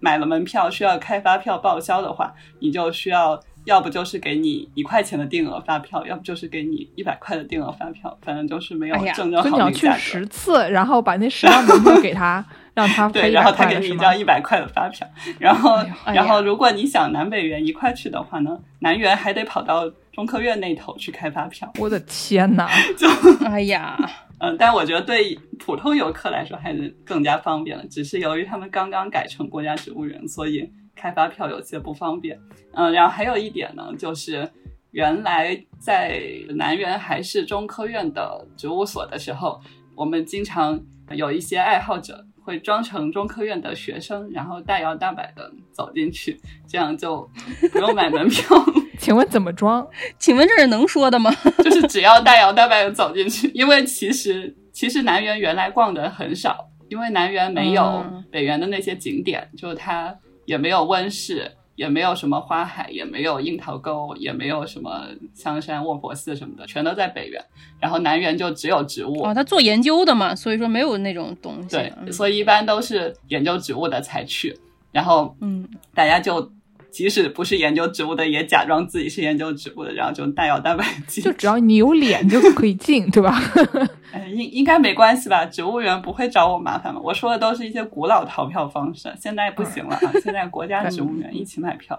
[0.00, 9.98] 买了门票需要开发票报销的话，你就需要要不就是给你一块钱的定额发票，要不就是给你一百块的定额发票，反正就是没有正正所以你要去好那个价格。
[9.98, 14.18] 十次，然后把那十张门票给他，让他对，然后他给你一张？
[14.18, 15.06] 一百块的发票，
[15.38, 22.68] 然后、哎然后如果你想南北园一块去的话呢，南园还得跑到中科院那头去开发票，我的天哪！
[23.44, 23.98] 哎呀，
[24.38, 32.38] 嗯，但我觉得对普通游客来说还是更加方便了，只是由于他们刚刚改成国家植物园，所以开发票有些不方便。
[32.72, 34.50] 嗯，然后还有一点呢，就是
[34.92, 36.22] 原来在
[36.56, 39.60] 南园还是中科院的植物所的时候，
[39.94, 40.80] 我们经常
[41.10, 47.28] 有一些爱好者会装成中科院的学生，然后大摇大摆的走进去，这样就
[47.72, 48.56] 不用买门票，
[48.98, 49.86] 请问怎么装？
[50.18, 51.30] 请问这是能说的吗？
[51.62, 61.50] 就是只要大摇大摆的走进去，因为其实其实南园原来逛的很少，因为南园没有嗯北园的那些景点，就是它也没有温室，
[61.82, 67.44] 也没有什么花海，也没有樱桃沟，也没有什么香山卧佛寺什么的，全都在北园。
[67.80, 71.70] 然后南园就只有植物，哦，他做研究的嘛，所以说没有那种东西。
[71.70, 74.56] 对，嗯所以一般都是研究植物的才去，
[74.92, 76.52] 然后嗯，大家就。
[76.92, 81.30] 即使不是研究植物的，也假装自己是研究植物的，然后就大摇大摆地进去。
[81.30, 83.40] 就只要你有脸就可以进，对吧？
[84.12, 85.46] 哎，应应该没关系吧？
[85.46, 87.00] 植物园不会找我麻烦吧？
[87.02, 90.12] 我说的都是一些古老逃票方式，现在不行了啊！
[90.22, 91.98] 现在国家植物园一起买票，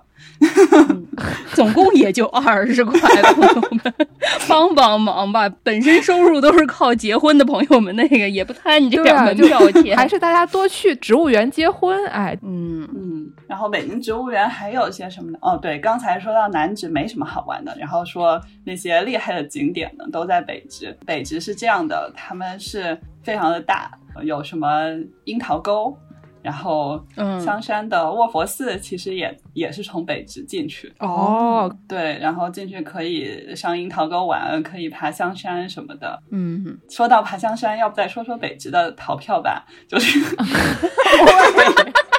[1.54, 3.00] 总共也就二十块，
[3.34, 3.94] 朋友们，
[4.48, 5.50] 帮帮忙吧！
[5.64, 9.98] 本身收入都是靠结婚的朋友们，那个也不贪你这点门票钱。
[9.98, 15.38] 还是大家多去植物园结婚，哎，嗯，嗯，然后北京植物园还有些什么呢？
[15.42, 20.98] 哦，对，刚才说到南直没什么好玩的，然后说那些厉害的景点呢都在北直。
[21.06, 23.92] 北直是这样的，他们是非常的大，
[24.24, 24.68] 有什么
[25.26, 25.98] 樱桃沟，
[26.42, 30.94] 然后嗯香山的卧佛寺其实也也是从北直进去。
[31.00, 36.22] 哦，对，然后进去可以上樱桃沟玩，可以爬香山什么的。
[36.32, 39.66] 嗯，说到爬香山，要不再说说北直的逃票吧？
[39.88, 40.20] 就是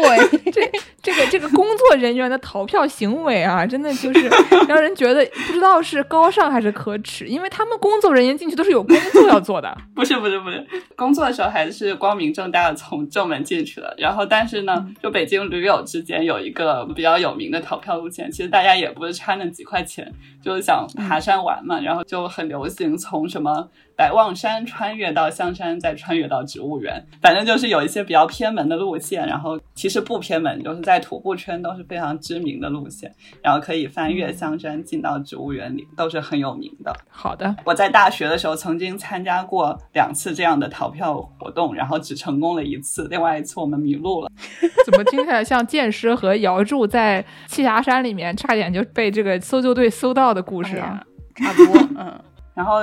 [0.00, 0.70] 对，这
[1.02, 4.30] 这个这个工作人员的逃票行为啊，真的就是
[4.68, 9.76] 让人觉得不知道是高尚还是可耻，因为他们工作人员进去都是有工作要做的。
[9.94, 13.94] 不是不是不是，工作的时候还是光明正大的从正门进去的。
[13.98, 36.92] 然后，但是呢，就北京驴友之间有一个比较有名的逃票路线，其实大家也不是差那几块钱，就是想爬山玩嘛，然后就很流行从什么百望山穿越到香山，再穿越到植物园，反正就是有一些比较偏门的路线，然后其实不偏门，就是在徒步圈都是非常知名的路线，然后可以翻越香山进到植物园里，都是很有名的。
[37.08, 44.30] 好的，我在大学的时候曾经参加过两次这样的逃票活动，然后只成功了一次，另外一次我们迷路了。
[44.84, 51.02] 怎么听起来像剑师和姚柱在栖霞山里面差点就被这个搜救队搜到的故事啊？
[51.36, 52.20] 差不多，嗯。
[52.54, 52.80] 然后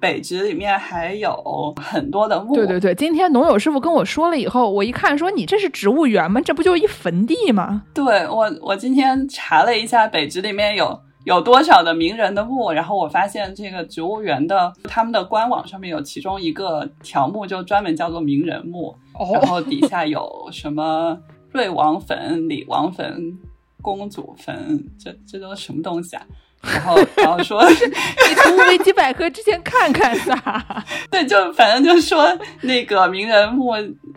[0.00, 6.40] 北直里面还有很多的墓，对对对，今天农友师傅跟我说了以后，我一看说你这是植物园吗？
[6.40, 7.84] 这不就一坟地吗？
[7.94, 18.94] 对我，我今天查了一下北直里面有有多少的名人的墓，然后我发现这个植物园的他们的官网上面有其中一个条目就专门叫做名人墓，
[19.32, 21.16] 然后底下有什么
[21.52, 23.38] 瑞王坟、李王坟、
[23.80, 26.26] 公主坟，这这都什么东西啊？
[26.72, 30.34] 然后，然后说， 你读维基百科之前看看噻。
[31.10, 32.26] 对，就反正就是说
[32.62, 33.72] 那个名人墓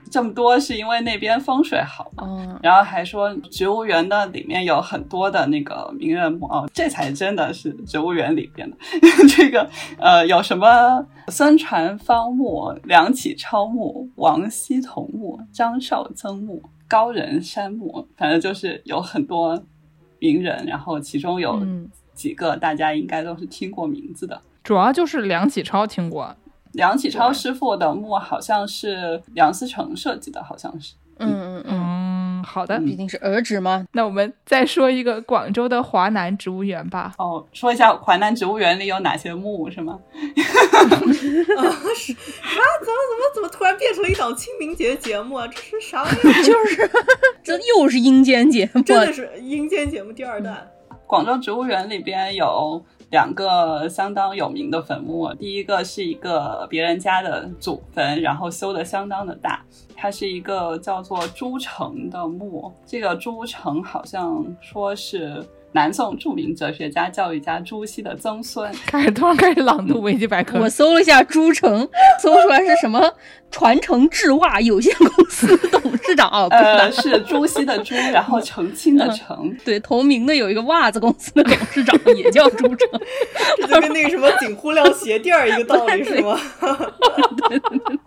[0.09, 2.23] 这么多，是因为那边风水好嘛。
[2.27, 8.77] 嗯，然后还说植物园的里面有很多的那个名人墓哦，这才真的是植物园里边的。
[9.35, 9.69] 这个
[9.99, 19.61] 呃，有什么孙传芳墓、梁启超墓、王希同墓、张绍曾墓、高人山墓，反正就是有很多
[20.17, 21.61] 名人，然后其中有。
[22.19, 26.35] 几个大家应该都是听过名字的，主要就是梁启超听过。
[26.73, 30.95] 梁启超师傅的墓好像是梁思成设计的，好像是。
[31.21, 33.85] 嗯嗯嗯，好的，毕竟是儿侄嘛。
[33.93, 37.13] 那我们再说一个广州的华南植物园吧。
[37.17, 39.99] 哦，说一下华南植物园里有哪些墓是吗？
[40.13, 40.79] 啊，
[41.15, 45.47] 是啊，怎么怎么怎么突然变成一档清明节节目啊？
[45.47, 46.43] 这是啥玩意儿？
[46.43, 46.89] 就是，
[47.43, 50.71] 这又是阴间节目，真的是阴间节目第二弹。
[51.09, 52.79] 广州植物园里边有
[53.09, 59.59] 两个相当有名的坟墓，第一个是一个别人家的祖坟，然后修的相当的大，
[59.95, 62.71] 它是一个叫做朱城的墓。
[62.85, 65.43] 这个朱城好像说是。
[65.71, 70.59] 南宋著名哲学家、教育家朱熹的曾孙，开始突然开始朗读维基百科。
[70.59, 71.87] 我搜了一下朱成，
[72.19, 72.99] 搜出来是什么？
[73.51, 76.27] 传承制袜有限公司董事长。
[76.49, 79.55] 呃， 是朱熹的朱， 然后澄清的澄。
[79.63, 82.89] 对，同名的有一个袜子公司的董事长也叫朱澄，
[83.61, 86.39] 这就跟那个什么锦户料鞋垫一个道理是吗？
[87.49, 87.97] 对对对。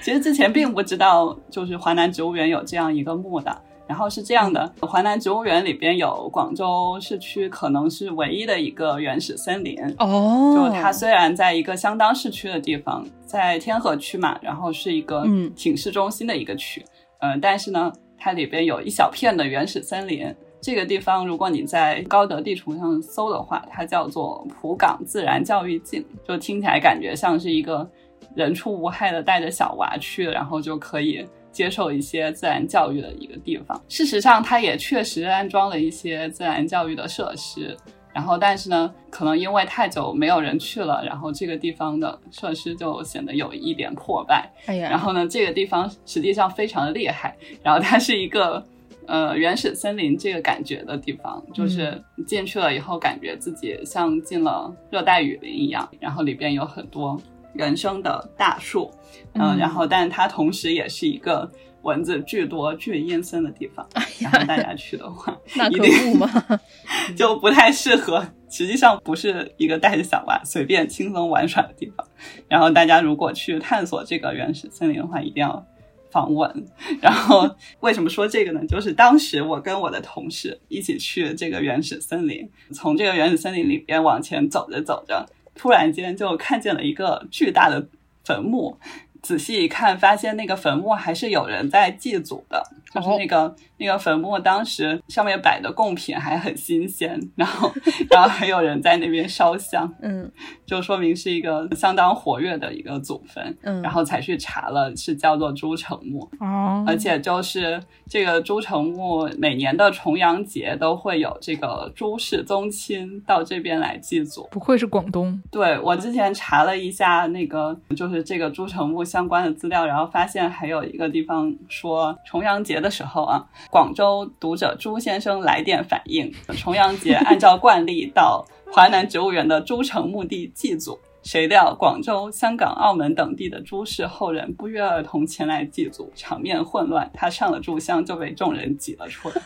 [0.00, 3.54] 其实之前并不知道，就是华南植物园有这样一个墓的。
[3.88, 15.24] 然后是这样的，华南植物园里边有广州市区可能是唯一的一个原始森林哦，就它虽然在一个相当市区的地方，在天河区嘛，然后是一个
[15.56, 16.84] 挺市中心的一个区，
[17.20, 20.32] 嗯，但是呢，它里边有一小片的原始森林。
[20.60, 27.88] 这个地方如果你在高德地图上搜的话，它叫做浦港自然教育径，就听起来感觉像是一个
[28.34, 31.24] 人畜无害的带着小娃去，然后就可以。
[31.58, 37.76] 接受一些自然教育的一个地方，事实上，它也确实安装了一些自然教育的设施。
[38.14, 44.48] 然后，但是呢，可能因为太久没有人去了，然后这个地方的设施就显得有一点破败。
[44.66, 47.36] 哎呀，然后呢，这个地方实际上非常的厉害。
[47.60, 48.64] 然后它是一个
[49.06, 55.88] 呃原始森林这个感觉的地方，就是进去了以后，感觉自己像进了热带雨林一样。
[55.98, 57.20] 然后里边有很多。
[57.54, 58.88] 原生的大树，
[59.34, 61.50] 嗯，然后，但它同时也是一个
[61.82, 63.86] 蚊子巨多、巨阴森的地方。
[64.18, 66.60] 然后大家去的话， 那可不嘛，
[67.16, 68.26] 就不太适合。
[68.50, 72.06] 实际上不是一个带着小娃随便轻松玩耍的地方。
[72.48, 75.64] 然后大家如果去探索这个原始森林的话，一定要
[76.10, 76.66] 防蚊。
[77.00, 77.48] 然后
[77.80, 78.64] 为什么说这个呢？
[78.66, 85.26] 就是当时我跟我的同事一起去这个原始森林，从这个原始森林里边往前走着走着。
[85.54, 87.86] 突然间就看见了一个巨大的
[88.24, 88.78] 坟墓，
[89.22, 93.54] 仔细一看，发现那个坟墓还是有人在祭祖的，就是那个。
[93.80, 97.72] 那个坟墓当时上面摆的贡品还很新鲜，然后
[98.10, 100.28] 然后还有人在那边烧香，嗯，
[100.66, 123.44] 就说明是一个相当活跃的一个祖坟，嗯，然后才去查了，是叫做朱城墓，哦，而且就是这个朱城墓每年的重阳节都会有这个朱氏宗亲到这边来祭祖，不愧是广东，对我之前查了一下那个就是这个朱城墓相关的资料，然后发现还有一个地方说重阳节的时候啊。
[123.70, 137.10] 广州读者朱先生来电反映，重阳节 按照惯例到华南植物园的朱城墓地祭祖，谁料广州、香港、澳门等地的朱氏后人不约而同前来祭祖，场面混乱。
[137.14, 139.34] 他上了炷香就被众人挤了出来。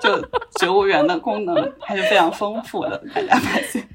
[0.00, 0.18] 就
[0.58, 3.86] 植物园的功能还是非常丰富的，大家发现。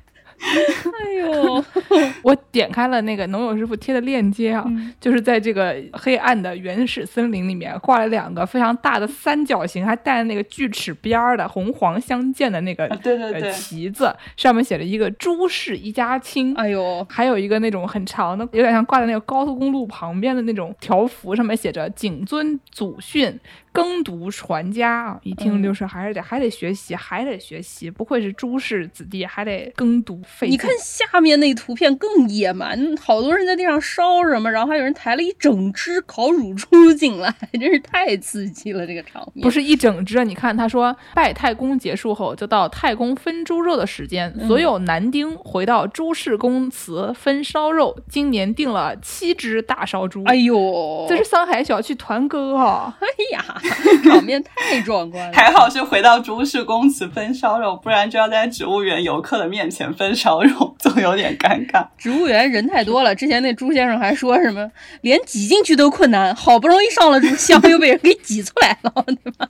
[0.45, 1.65] 哎呦，
[2.23, 4.93] 我点开了那个农友师傅贴的链接啊，嗯。
[4.99, 13.41] 就是在这个黑暗的原始森林里面挂了两个非常大的三角形，还带着那个锯齿边儿的红黄相间的那个啊对对对。
[13.41, 16.53] 呃旗子，上面写着一个朱氏一家亲。
[16.55, 23.39] 哎呦，还有一个那种很长的，有点像挂在那个高速公路旁边的那种条幅，上面写着“谨遵祖训，
[23.75, 39.43] 耕读传家”啊，一听嗯就是还是得、还得学习，还得学习，不愧是朱氏子弟，还得耕读费你看下面那图片更野蛮，好多人在地上烧什么，然后还有人抬了一整只烤乳猪进来，真是太刺激了，这个场面。
[39.43, 47.95] 不是一整只，你看他说拜太公结束后，就到太公分猪肉的时间，嗯所有男丁回到朱氏公祠分烧肉。
[48.09, 52.97] 今年订了七只大烧猪，哎呦，这是上海小区团购啊！
[52.99, 53.61] 哎呀，
[54.03, 55.33] 场面太壮观了。
[55.33, 61.87] 还好是回到朱氏公祠分烧肉，不然就要在植物园游客的面前分烧肉，总有点尴尬。
[61.97, 64.69] 植物园人太多了，之前那朱先生还说什么
[65.01, 68.91] 连挤进去都困难，好不容易上了柱香又被人给挤出来了，
[69.23, 69.47] 对吧？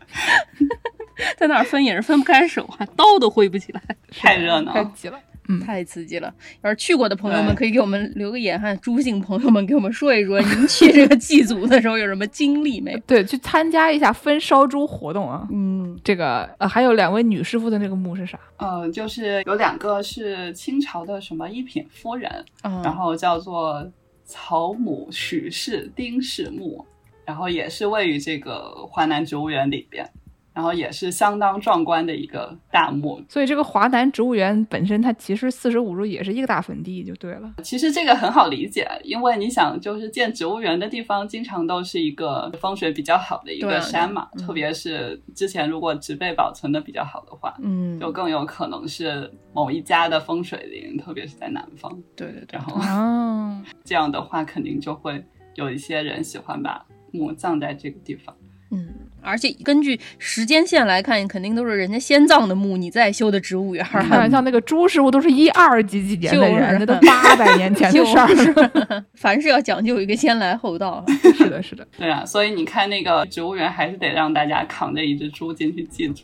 [1.38, 3.82] 在那儿分也是分不开手，还刀都挥不起来，
[4.20, 5.18] 太热闹太挤了。
[5.48, 6.34] 嗯，太刺激了。
[6.62, 12.98] 要是去过的朋友们，可以给我们留个言，哈朱姓朋友们给我们说一说，您去这个祭祖的时候有什么经历没？
[13.06, 15.48] 对，去参加一下分烧猪活动啊。
[15.52, 18.40] 嗯，这个呃，还有两位女师傅的那个墓是啥？
[18.58, 22.32] 嗯，就是有两个是清朝的什么一品夫人，
[22.64, 23.86] 嗯，然后叫做
[24.24, 26.84] 曹母许氏丁氏墓，
[27.26, 30.10] 然后也是位于这个华南植物园里边，
[30.56, 33.22] 然后也是相当壮观的一个大墓。
[33.28, 37.54] 所以这个华南植物园本身它其实四舍五入也是一个大坟地，就对了。
[37.62, 51.92] 其实这个很好理解，因为你想，就是建植物园的地方，经常都是一个风水比较好的一个山嘛，特别是之前如果植被保存的比较好的话，嗯，就更有可能是某一家的风水林，特别是在南方。
[52.16, 55.22] 对对对然，后哦，这样的话，肯定就会
[55.56, 58.34] 有一些人喜欢把墓葬在这个地方。
[58.72, 58.88] 嗯，
[59.26, 64.04] 而且根据时间线来看，肯定都是人家先葬的墓，你再修的植物园儿。
[64.04, 68.28] 开玩笑，那个朱师傅都是一二几几年的人，就 是那都八百年前的事儿。
[68.28, 68.54] 就是
[69.16, 71.04] 凡事要讲究一个先来后到。
[71.36, 71.86] 是的，是的。
[71.98, 76.24] 对啊，所以你看那个植物园，还是得让大家扛着一只猪进去祭祖，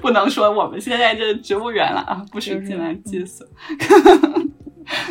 [0.00, 3.48] 不能说我们现在这植物园了啊，不许进来祭祀。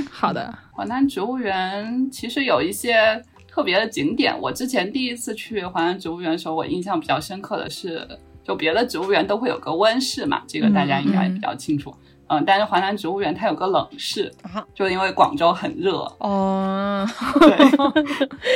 [0.09, 3.21] 好的，华南植物园其实有一些
[3.51, 4.33] 特别的景点。
[4.39, 8.07] 我之前第一次去华南植物园的时候，我印象比较深刻的是，
[8.43, 11.91] 就别的植物园都会有个温室嘛，这个大家应该比较清楚。
[11.91, 17.05] 嗯但是华南植物园它有个冷室啊，就因为广州很热，哦，
[17.41, 17.57] 对，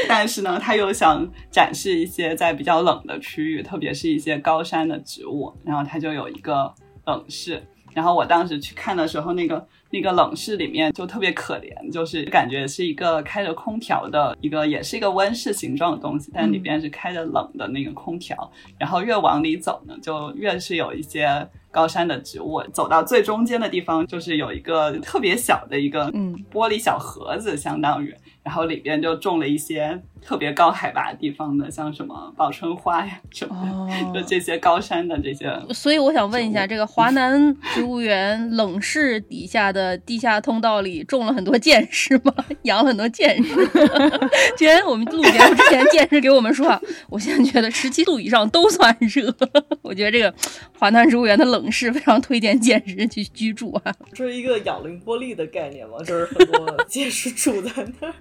[0.08, 6.74] 但是呢，他又想展示一些在比较冷的区域，特别是一些高山的植物，然后他就有一个
[7.06, 7.62] 冷室。
[7.94, 18.52] 然后我当时去看的时候，那个那个冷室里面就特别可怜，就是感觉是一个开着空调的一个，也是一个温室形状的东西，但里边是开着冷的那个空调。
[18.78, 22.64] 然后越往里走呢，就越是有一些高山的植物。
[22.72, 34.26] 走到最中间的地方，就是有一个特别小的一个嗯玻璃小盒子，相当于，然后里边就种了一些特别高海拔地方的，像什么报春花呀什么的，就哦。
[34.26, 35.54] 这些高山的这些。
[35.72, 42.34] 所以我想问一下，这个华南植物园冷室底下的地下通道里种了很多剑士吗？
[42.64, 43.54] 养了很多剑士。
[44.58, 49.36] 之前 我们录节目之前，剑士给我们说啊，我现在觉得十七度以上都算热。
[49.84, 50.34] 我觉得这个
[50.80, 53.94] 华南植物园的冷室非常推荐剑士去居住啊。
[54.14, 58.14] 这是一个养零玻璃的概念嘛，就是很多剑士住在那儿，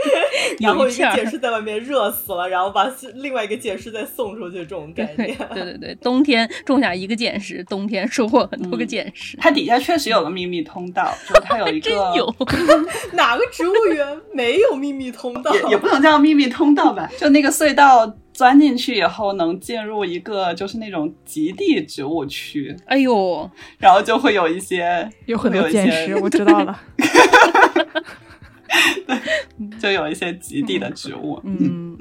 [0.60, 5.36] 然后一个剑士在外面热死了，然后把另外一个剑士再送出去，这种概念。
[5.54, 9.36] 对 对对，冬天种下一个剑士，冬天收获很多个剑士。
[9.38, 12.34] 它底下确实有个秘密通道，就是它有一个真有，
[13.12, 15.54] 哪个植物园没有秘密通道？
[15.54, 18.06] 也也不能叫秘密通道吧，就那个隧道
[18.38, 26.80] 钻进去以后，能进入一个就是那种极地植物区，哎呦，然后就会有一些有很多会有一些见识，我知道了。
[29.08, 29.18] 对
[29.80, 31.40] 就有一些极地的植物。
[31.42, 31.98] 嗯，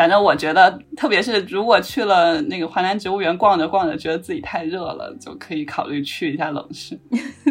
[0.00, 6.98] 反正我觉得，特别是如果去了那个华南植物园逛着逛着，觉得自己太热了，就可以考虑去一下冷市。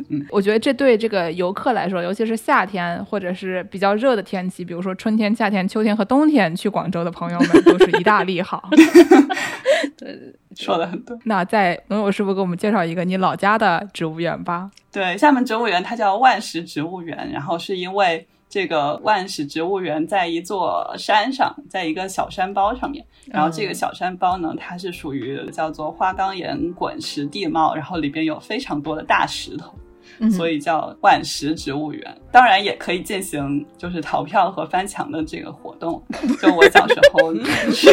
[0.09, 0.25] 嗯。
[0.31, 8.67] 我觉得这对这个游客来说，尤其是夏天或者是比较热的天气，比如说春天、夏天、秋天和冬天去广州的朋友们，都是一大利好。
[9.95, 10.17] 对
[10.55, 11.15] 说的很对。
[11.25, 14.71] 那在农友师傅给我们介绍一个你老家的植物园吧。
[14.91, 29.71] 对，厦门植物园它叫万石植物园，然后是因为这个万石植物园在一座山上，在一个小山包上面，然后这个小山包呢，它是属于叫做花岗岩滚石地貌，然后里边有非常多的大石头。
[30.19, 32.17] 嗯所以叫万石植物园。
[32.31, 36.01] 当然也可以进行就是逃票和翻墙的这个活动。
[36.41, 37.33] 就我小时候
[37.73, 37.87] 去，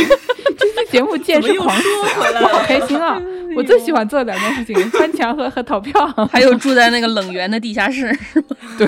[0.59, 3.21] 这期节目见识狂说回来我好开心啊！
[3.57, 6.07] 我最喜欢做的两件事情：翻墙和和逃票。
[6.31, 8.15] 还有住在那个冷园的地下室，
[8.77, 8.87] 对，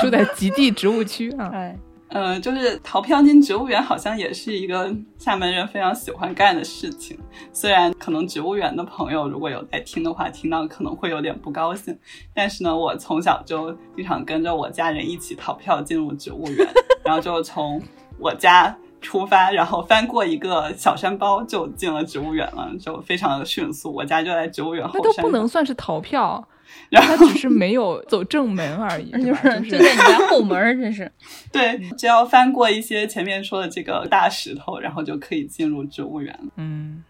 [0.00, 1.50] 住在极地植物区啊。
[1.54, 1.74] 哎，
[2.08, 7.18] 呃，就是逃票进植物园，好像也是一个厦门人非常喜欢干的事情。
[7.52, 11.96] 虽然可能植物园的朋友如果有在听的话，听到可能会有点不高兴，
[12.34, 16.66] 但是呢，我从小就经常跟着我家人一起逃票进入植物园，
[17.04, 17.80] 然后就从
[18.18, 23.92] 我家出发，然后翻过一个小山包就进了植物园了，就非常的迅速。
[23.92, 26.42] 我家就在植物园后那都，不能算是逃票，
[26.90, 31.10] 然后他只是没有走正门而已， 就是就在你家后门儿，这是。
[31.52, 36.52] 对，只要翻过一些前面说的这个大石头，然后就可以进入植物园了。
[36.56, 37.04] 嗯，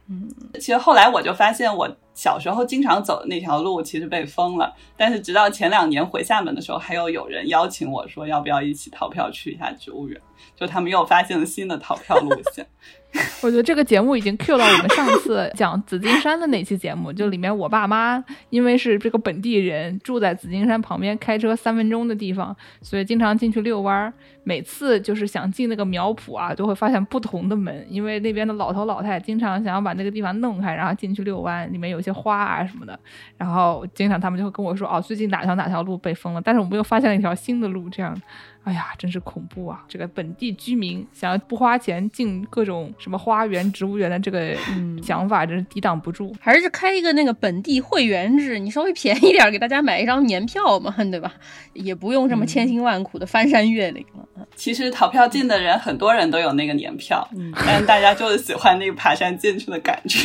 [0.54, 4.74] 其实后来我就发现，我小时候经常走的那条路其实被封了。
[4.96, 10.20] 但是直到前两年回厦门的时候，还有有人邀请我说要不要一起逃票去一下植物园，
[10.56, 12.66] 就他们又发现了新的逃票路线。
[13.42, 24.12] 我觉得这个节目已经 cue 到我们上次讲紫金山的那期节目，就里面我爸妈因为是这个本地人，住在紫金山旁边，开车三分钟的地方，所以经常进去遛弯儿。
[24.44, 32.98] 每次就是想进那个苗圃啊，都会发现不同的门，因为那边的老头老太经常想要把那个地方弄开，然后进去遛弯，里面有些花啊什么的。
[33.36, 38.18] 然后经常他们就会跟我说，哦，最近哪条哪条路被封了，但是我们又发现了一条新的路，这样。
[38.64, 39.82] 哎呀，真是恐怖啊！
[39.88, 46.36] 这个本地居民想要不花钱进各种什么花园、植物园的这个嗯想法，真是抵挡不住。
[46.38, 51.32] 还是开一个那个本地会员制，你稍微便宜点儿，给大家买一张年票嘛，对吧？
[51.72, 54.46] 也不用这么千辛万苦的翻山越岭了。
[54.54, 60.18] 其实逃票进的人，很多人都有那个年票，嗯但是大家就是喜欢那个爬山进去的感觉。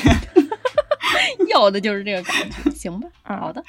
[1.53, 3.07] 要的就是这个感觉，行吧？
[3.23, 3.63] 嗯好的，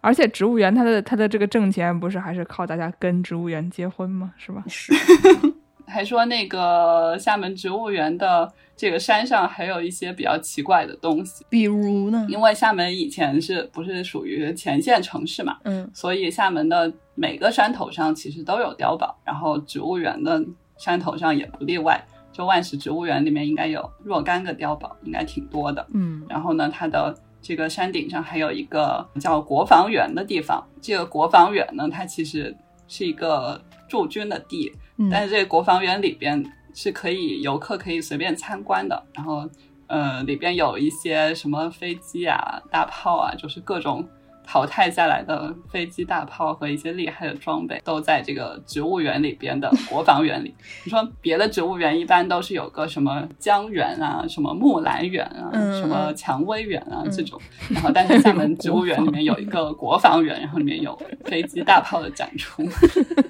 [0.00, 4.32] 而且植物园它的它的这个挣钱，不是还是靠大家跟植物园结婚吗？
[4.36, 4.62] 是吧？
[4.68, 4.92] 是
[5.86, 12.26] 还说那个厦门植物园的这个山上还有一些比较奇怪的东西，比如呢？
[12.28, 20.42] 因为厦门以前是不是属于前线城市嘛，嗯所以厦门的每个山头上其实都有碉堡，然后植物园的
[20.78, 22.02] 山头上也不例外。
[22.34, 25.86] 就万石植物园里面应该有若干个碉堡，应该挺多的。
[25.94, 30.62] 嗯然后呢，它的这个山顶上还有一个叫国防园的地方。
[30.82, 32.54] 这个国防园呢，它其实
[32.88, 39.00] 是一个驻军的地，嗯但是这个国防园里边是可以游客可以随便参观的。
[39.14, 39.48] 然后，
[39.86, 44.04] 呃，里边有一些什么飞机啊、大炮啊，就是各种
[44.46, 50.54] 淘汰下来的飞机、大炮和一些厉害的装备，都在这个植物园里边的国防园里。
[50.84, 57.40] 你说别的植物园一般都是有个什么江园啊、什么木兰园啊、嗯什么蔷薇园啊嗯这种，
[57.70, 62.62] 然后但是厦门植物园里面有一个国防园，然后里面有飞机、大炮的展出。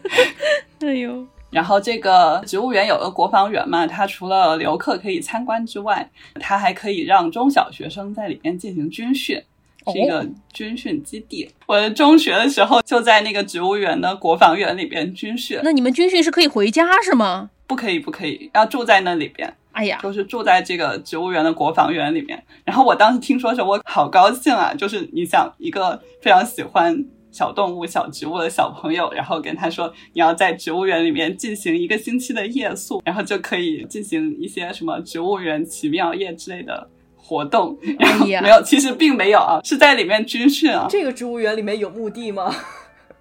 [0.80, 6.10] 哎呦，然后这个植物园有个国防园嘛，它除了游客可以参观之外，
[6.40, 9.42] 它还可以让中小学生在里面进行军训。
[9.92, 11.50] 是一个军训基地。
[11.66, 17.50] 我中学的时候就在那个植物园的国防园里边军训，那你们军训是可以回家是吗？
[17.66, 19.54] 不可以，不可以，要住在那里边。
[19.72, 22.40] 哎呀，就是住在这个植物园的国防园里面。
[22.64, 24.72] 然后我当时听说的时候，我好高兴啊！
[24.72, 36.88] 就是你想一个非常喜欢小动物、小植物的小朋友，然后跟他说你要在植物园里面进行一个星期的夜宿，然后就可以进行一些什么植物园奇妙夜之类的。
[37.26, 40.86] 活动，然后没有，其实并没有啊，是在里面军训啊。
[40.90, 42.54] 这个植物园里面有墓地吗？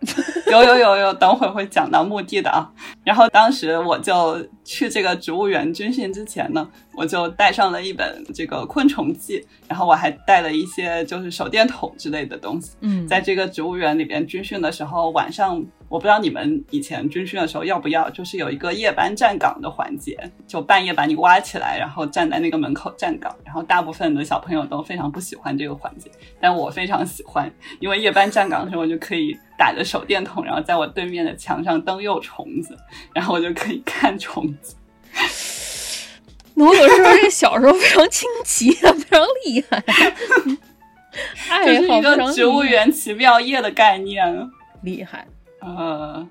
[0.51, 2.70] 有有有有，等会儿会讲到墓地的啊。
[3.06, 9.39] 然后当时我就去这个植物园军训之前呢，我就带上了一本这个《昆虫记》，
[9.70, 12.74] 然后我还带了一些就是手电筒之类的东西。
[12.82, 20.17] 嗯，在这个植物园里边军训的时候，晚上我不知道你们以前军训的时候要不要，就是有一个夜班站岗的环节，
[20.47, 23.31] 就半夜把你挖起来，然后站在那个门口站岗。
[23.45, 26.09] 然后大部分的小朋友都非常不喜欢这个环节，
[26.41, 27.47] 但我非常喜欢，
[27.79, 32.75] 因为夜班站岗的时候，我就可以打着手电筒，然后在我对面的墙上灯诱虫子，
[33.13, 34.75] 然后我就可以看虫子。
[36.55, 44.49] 那我有时候这个小时候非常清奇，非常厉害，这爱是一好非常个植物园奇妙夜的概念。
[44.81, 45.27] 厉害。
[45.64, 46.28] 呃，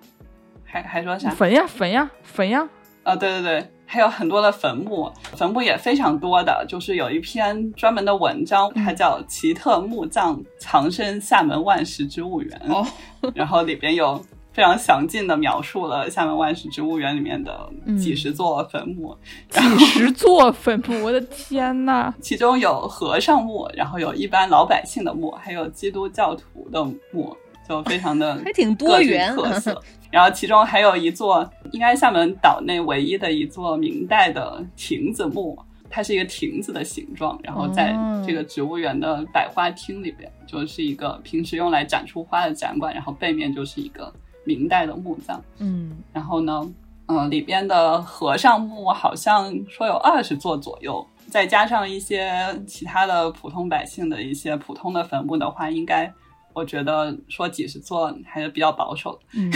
[0.64, 1.30] 还还说啥？
[1.30, 2.68] 坟呀坟呀坟呀，
[3.02, 12.86] 啊，对对对，还有很多的坟墓，坟墓也非常多的，就是有一篇专门的文章，它叫《奇特墓葬藏身厦门万石植物园》，哦，
[13.34, 14.22] 然后里边有
[14.52, 17.68] 非常详尽的描述了厦门万石植物园里面的
[17.98, 19.16] 几十座坟墓，
[19.48, 22.12] 几十座坟墓，我的天呐！
[22.20, 27.36] 其中有和尚墓，然后有一般老百姓的墓，还有基督教徒的墓。
[27.72, 29.82] 就非常的还挺多元特 色。
[30.10, 35.58] 然后其中还有一座，应该厦门岛内唯一的一座明代的亭子墓，
[35.88, 37.96] 它是一个亭子的形状，然后在
[38.26, 44.12] 这个植物园的百花厅里边，就是一个平时用来展出花的展馆，然后背面就是一个
[44.44, 45.42] 明代的墓葬。
[45.58, 46.70] 嗯，然后呢，
[47.06, 52.30] 嗯、里边的和尚墓好像说有二十座左右，再加上一些
[52.66, 56.12] 其他的普通百姓的一些普通的坟墓的话，应该
[56.54, 59.20] 我觉得说几十座还是比较保守的。
[59.34, 59.52] 嗯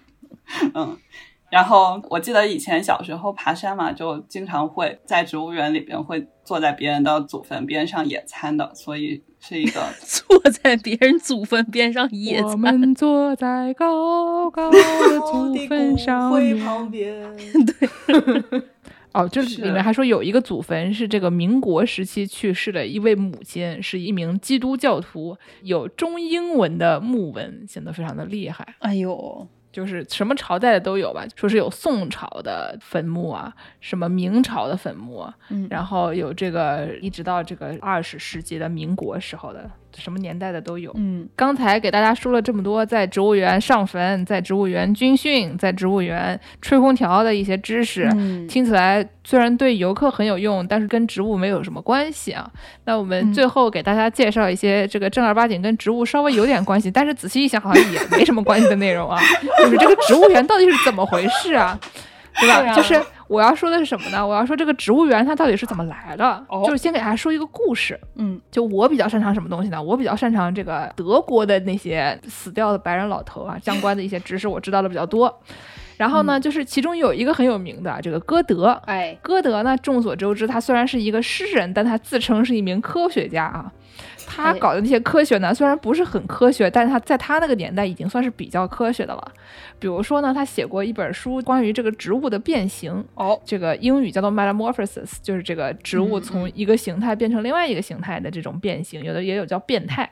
[0.74, 0.96] 嗯，
[1.50, 14.78] 然后我记得以前小时候爬山嘛，就经常会在植物园里边会坐在别人的祖坟边上野餐的，所以是一个 坐在别人祖坟边上野我餐，们 坐在高高的
[15.30, 16.30] 祖坟上。
[16.64, 17.14] 旁边，
[19.12, 28.74] 哦，这是里面还说有一个祖坟是这个民国时期去世的一位母亲，是一名基督教徒，有中英文的墓文，显得非常的厉害。
[28.80, 40.92] 哎呦，就是什么朝代的都有吧，说是有宋朝的坟墓啊，什么明朝的坟墓啊，嗯然后有这个一直到这个二十世纪的民国时候的，什么年代的都有。
[40.96, 52.50] 嗯刚才给大家说了这么多，在植物园上坟，在植物园军训，在植物园吹空调的一些知识，嗯听起来虽然对游客很有用，但是跟植物没有什么关系啊。
[52.84, 59.20] 那我们嗯最后给大家介绍一些这个正儿八经跟植物稍微有点关系，但是仔细一想好像也没什么关系的内容啊，
[59.58, 61.78] 就是这个植物园到底是怎么回事啊？
[62.40, 62.60] 对吧？
[62.60, 62.94] 对啊就是
[63.28, 64.26] 我要说的是什么呢？
[64.26, 66.44] 我要说这个植物园它到底是怎么来的？
[66.48, 67.98] 哦就是先给大家说一个故事。
[68.16, 69.80] 嗯就我比较擅长什么东西呢？
[69.80, 75.32] 我比较擅长这个德国的那些死掉的白人老头啊，相关的一些知识我知道的比较多。
[75.98, 78.68] 然后呢，就是其中有一个很有名的啊这个歌德。
[78.86, 83.72] 哎，歌德呢，众所周知，他虽然是一个诗人，但他自称是一名科学家啊。
[84.28, 89.32] 他哎搞的那些科学呢，虽然不是很科学，但是他在他那个年代已经算是比较科学的了。
[89.78, 100.08] 比如说呢，他写过一本书关于这个植物的变形，哦，这个英语叫做 metamorphosis，就是这个植物从一个形态变成另外一个形态的这种变形，有的也有叫变态。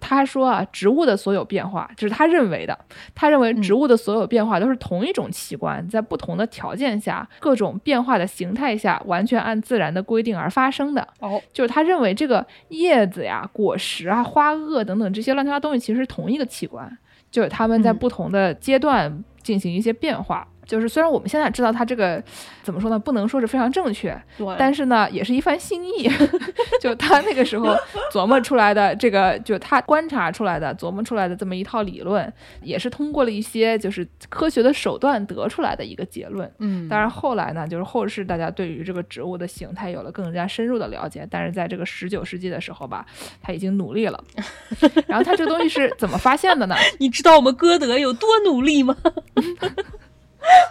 [0.00, 2.78] 他说啊，植物的所有变化，就是他认为的。
[3.14, 11.06] 他认为植物的所有变化都是同一种器官，在不同的条件下、各种变化的形态下，完全按自然的规定而发生的。
[11.20, 16.98] 哦，就是他认为这个叶子呀、果实啊、花萼等等这些乱七八糟东西其实是同一个器官，
[17.30, 20.46] 就是他们在嗯不同的阶段进行一些变化。
[20.66, 22.22] 就是虽然我们现在知道他这个
[22.62, 24.20] 怎么说呢，不能说是非常正确，
[24.58, 26.10] 但是呢，也是一番心意。
[26.82, 27.74] 就他那个时候
[28.12, 32.30] 琢磨出来的这个，就他观察出来的、琢磨出来的这么一套理论，
[32.62, 36.50] 也是通过了一些就是科学的手段得出来的一个结论。
[36.58, 43.06] 嗯，当然后来呢，就是后世大家对于这个植物的形态有了更加深入的了解，但是在这个十九世纪的时候吧，
[43.40, 44.22] 他已经努力了。
[45.06, 46.74] 然后他这个东西是怎么发现的呢？
[46.98, 48.96] 你知道我们歌德有多努力吗？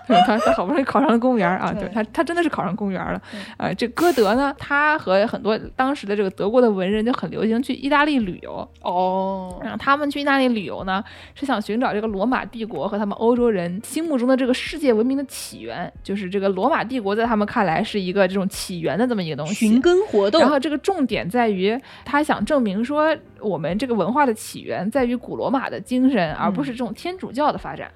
[0.07, 3.21] 对 他他好不容易考上了公务员啊，对对他他真的是考上公务员了。
[3.57, 8.67] 呃，这歌德呢，他和很多当时的这个德国的文人就很流行去意大利旅游。
[8.81, 11.03] 哦，然后他们去意大利旅游呢，
[11.33, 19.53] 是想寻找这个罗马帝国和他们欧洲人心目中的这个世界文明的起源，就是这个罗马帝国在他们看来是一个这种起源的这么一个东西。
[19.55, 27.89] 寻根活动，然后这个重点在于，他想证明说，我们这个文化的起源在于古罗马的精神，而不是这种天主教的发展。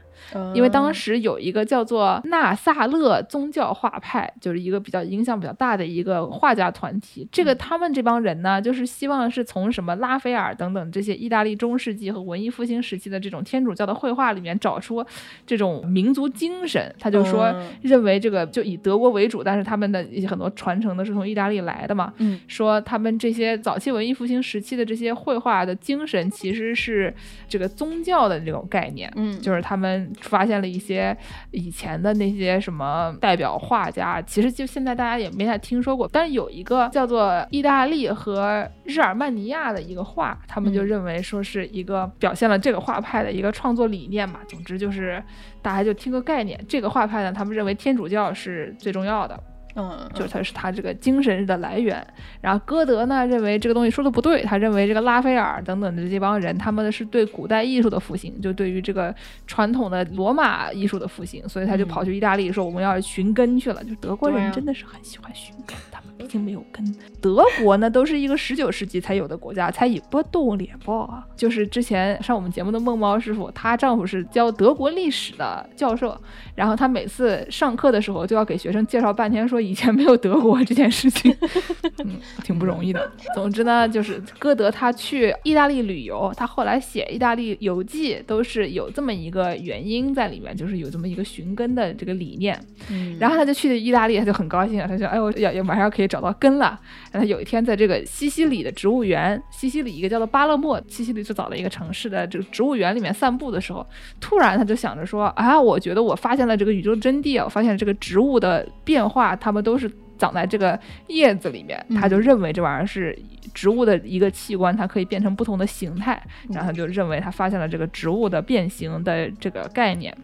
[0.53, 7.27] 因为当时有一个叫做纳萨勒宗教画派，就是一个比较影响比较大的一个画家团体。
[7.31, 15.03] 这个他们这帮人呢，就是希望是从什么拉斐尔等等这些意大利中世纪和文艺复兴时期的这种天主教的绘画里面找出
[15.45, 16.93] 这种民族精神。
[16.99, 22.13] 他就说嗯，认为这个就以德国为主，但是他们的一些很多传承的是从意大利来的嘛。
[22.17, 27.13] 嗯说他们这些早期文艺复兴时期的这些绘画的精神，其实是
[27.47, 29.11] 这个宗教的这种概念。
[29.15, 31.15] 嗯，就是他们发现了一些
[31.51, 36.09] 以前的那些什么代表画家，其实就现在大家也没太听说过。
[36.11, 44.39] 但是有一个叫做意大利和日耳曼尼亚的一个画，他们就认为说是一个表现了这个画派的一个创作理念嘛。
[44.47, 45.23] 总之就是
[45.61, 49.41] 大家就听个概念，这个画派呢，他们认为天主教是最重要的。
[49.79, 52.05] 嗯，就是他是他这个精神的来源。
[52.41, 59.13] 然后歌德呢认为这个东西说的不对，他认为这个拉斐尔等等的这帮人，他们的是对古代艺术的复兴，就对于这个
[59.47, 63.83] 传统的罗马艺术的复兴，所以他就跑去意大利说我们要寻根去了。
[63.83, 66.85] 就德国人真的是很喜欢寻根，他们毕竟没有根。
[67.21, 71.25] 德国呢都是一个十九世纪才有的国家，才以波动脸包啊。
[71.37, 76.15] 就是之前上我们节目的梦猫师傅，她丈夫是教德国历史的教授，
[76.55, 81.33] 然后他每次上课的时候就要给学生介绍半天，说以前没有德国这件事情，
[82.03, 83.09] 嗯，挺不容易的。
[83.33, 92.59] 总之呢，就是歌德他去意大利旅游，他后来写意大利游记都是有这么一个原因在里面，就是有这么一个寻根的这个理念。
[92.89, 96.77] 嗯然后他就去意大利，他就很高兴啊，他说：“哎，我要要马上可以找到根了。”
[97.13, 103.85] 然后有一天在这个西西里的植物园，西西里一个叫做巴勒莫，西西里最早的一个城市的这个植物园里面散步的时候，
[104.19, 109.89] 突然他就想着说：“啊，我觉得我发现了这个宇宙真谛啊，我发现这个植物的变化，它们都是。”
[110.19, 113.17] 长在这个叶子里面，他就认为这玩意儿是
[113.53, 120.15] 植物的一个器官，它可以变成不同的形态，然后他就认为他发现了这个植物的变形的这个概念。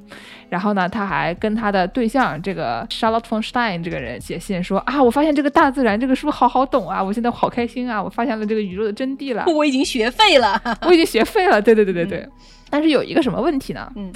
[0.49, 10.61] 然后呢，他还跟他的对象这个 Charlotte von Stein 这个人写信说啊，我发现这个大自然这个书好好懂啊，我现在好开心啊，我发现了这个宇宙的真谛了，我已经学废了。
[10.81, 11.61] 我已经学废了。
[11.61, 12.29] 对对对对对。
[12.69, 13.91] 但是有一个什么问题呢？
[13.95, 14.11] 嗯，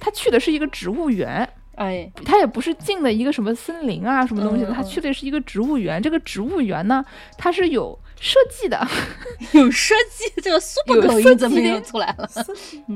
[0.00, 1.48] 他去的是一个植物园。
[1.80, 6.00] 哎，他也不是进的一个什么森林啊，什么东西的，嗯他去的是一个植物园。
[6.00, 7.02] 这个植物园呢，
[7.38, 8.86] 它是有设计的，
[9.52, 11.00] 有设计，这个设计。
[11.00, 12.28] 的音怎么又出来了？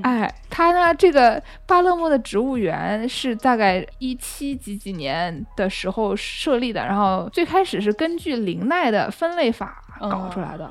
[0.03, 10.71] 哎，他呢，这个巴勒莫的植物园是大概一七几几年的时候设立的，然后最开始是根据林奈的分类法搞出来的。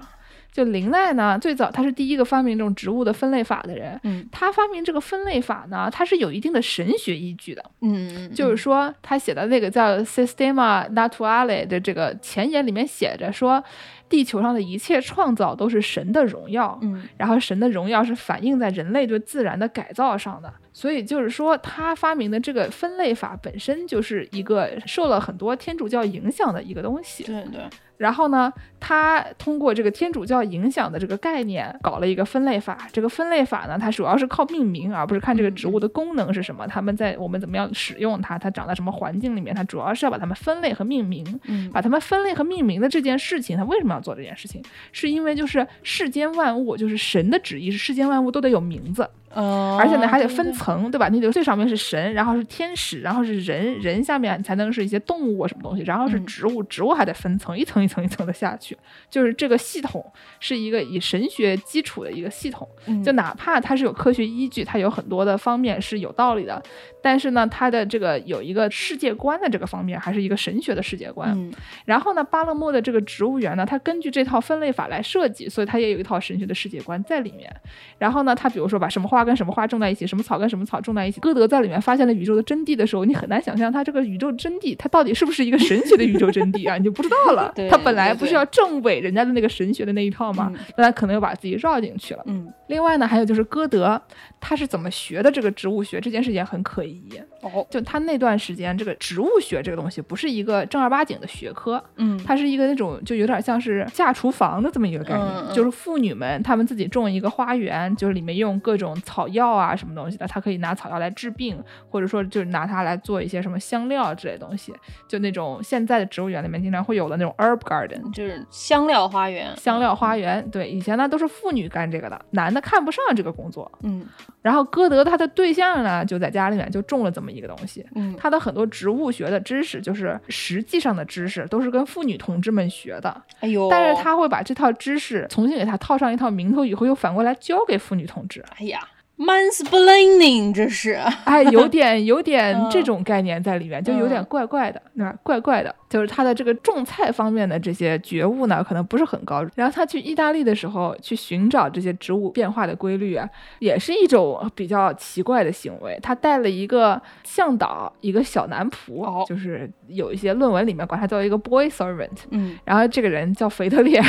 [0.54, 4.00] 就林奈呢，最早他是第一个发明这种植物的分类法的人。
[4.04, 7.66] 嗯他发明这个分类法呢，他是有一定的神学依据的。
[7.82, 13.64] 嗯，就是说，他写的那个叫 Systema Naturale 的这个前言里面写着说，
[14.08, 20.54] 地球上的一切创造都是神的荣耀，嗯然后神的荣耀是反映在人类对自然的改造上的。
[20.74, 27.24] 所以就是说，他发明的这个分类法本身就是一个受了很多天主教影响的一个东西。
[27.24, 27.62] 对对，
[27.98, 32.88] 然后呢，他通过这个天主教影响的这个概念，搞了一个分类法。
[32.92, 41.24] 这个分类法呢，它主要是靠命名，而不是看这个植物的功能是什么，他们在我们怎么样使用它，它长在什么环境里面，它主要是要把它们分类和命名。
[41.46, 44.62] 嗯把它们分类和命名的这件事情，它为什么要做这件事情？
[44.92, 49.08] 是因为就是世间万物，就是神的旨意是世间万物都得有名字。
[49.34, 51.10] 呃，而且呢还得分，层，对吧？
[51.10, 58.78] 你得最上面是神，然后是天使，然后是人，人下面才能是一些动物啊什么东西，然后是嗯植物，植物还得分层，一层一层一层的下去。
[59.10, 60.06] 就是这个系统
[60.40, 66.62] 是一个以神学基础的一个系统，嗯就哪怕它是有科学依据，它有很多的方面是有道理的，
[67.02, 71.32] 但是呢，它的这个有一个世界观的这个方面，还是一个神学的世界观。
[71.32, 71.52] 嗯
[71.86, 77.54] 然后呢，巴勒莫的这个植物园呢，它根据这套分类法来设计，所以它也有一套神学的世界观在里面。
[77.98, 81.20] 然后呢，它比如说把什么花跟什么花种在一起，什么草跟什么草种在一起。
[81.20, 86.76] 歌德在里面发现了宇宙的真谛的时候，你很难想象他这个宇宙真谛，它到底是不是一个神学的宇宙真谛啊？
[86.80, 87.70] 你就不知道了对。
[87.70, 90.60] 它本来不是要证伪人家的那个神学的那一套吗嗯？
[90.78, 92.24] 那他可能又把自己绕进去了。
[92.26, 94.02] 嗯另外呢，还有就是歌德
[94.42, 97.08] 他是怎么学的这个植物学这件事情也很可疑。
[97.42, 114.74] 哦就他那段时间，这个植物学这个东西不是一个正儿八经的学科，嗯它是一个那种就有点像是下厨房的这么一个概念，就是妇女们她们自己种一个花园，就是里面用各种草药啊什么东西的，她可以拿草药来治病，或者说就是拿它来做一些什么香料之类的东西，
[115.08, 118.12] 就那种现在的植物园里面经常会有的那种 herb garden。
[118.14, 123.70] 就是香料花园，香料花园，对，以前呢都是妇女干这个的，男的看不上这个工作。
[123.82, 124.06] 嗯
[124.42, 133.24] 然后歌德他的对象呢，就在家里面就种了这么一个东西，嗯他的很多植物学的知识，就是实际上的知识，都是跟妇女同志们学的。
[133.40, 138.44] 哎呦，但是他会把这套知识重新给他套上一套名头，以后又反过来教给妇女同志。
[138.58, 138.80] 哎呀
[139.24, 140.94] ，mansplaining 这是，
[141.26, 145.74] 哎，有点有点嗯这种概念在里面，就有点嗯怪怪的，那、怪怪的。
[145.90, 149.46] 就是他的这个种菜方面的这些觉悟呢，可能不是很高。
[149.54, 156.00] 然后他去意大利的时候，去寻找这些植物变化的规律啊，也是一种比较奇怪的行为。
[156.02, 162.10] 他带了一个向导，一个小男仆，哦就是有一些论文里面管他叫一个 boy servant。
[162.32, 164.02] 嗯然后这个人叫腓特烈，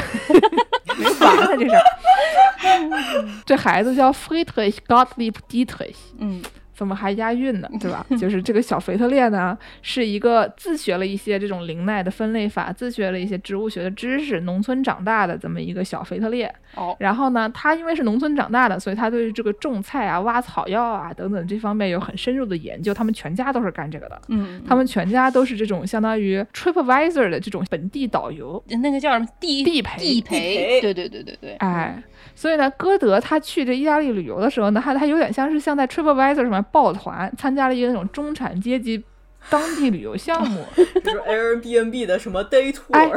[0.97, 1.85] 没完了这事儿。
[3.47, 6.43] 这孩子叫 Friedrich Gottlieb Dietrich，嗯
[6.75, 7.69] 怎么还押韵呢？
[7.81, 8.05] 对吧？
[8.19, 16.53] 就是这个小腓特烈呢，是一个自学了一些这种林奈的分类法，自学了一些植物学的知识，农村长大的这么一个小腓特烈。
[16.75, 22.93] 哦然后呢，他因为是农村长大的，所以他对这个种菜啊、挖草药啊等等这方面有很深入的研究。
[22.93, 28.63] 他们全家都是干这个的，嗯，他们全家都是这种相当于 TripAdvisor 的这种本地导游。
[28.83, 32.03] 那个叫什么地地陪地陪，对对对对对，哎，
[32.35, 39.03] 所以呢，歌德他去这意大利旅游的时候呢，他他有点像是像在 TripAdvisor 上面抱团，参加了一个那种中产阶级
[39.51, 43.11] 当地旅游项目， 就是 Airbnb 的什么 day tour，、哎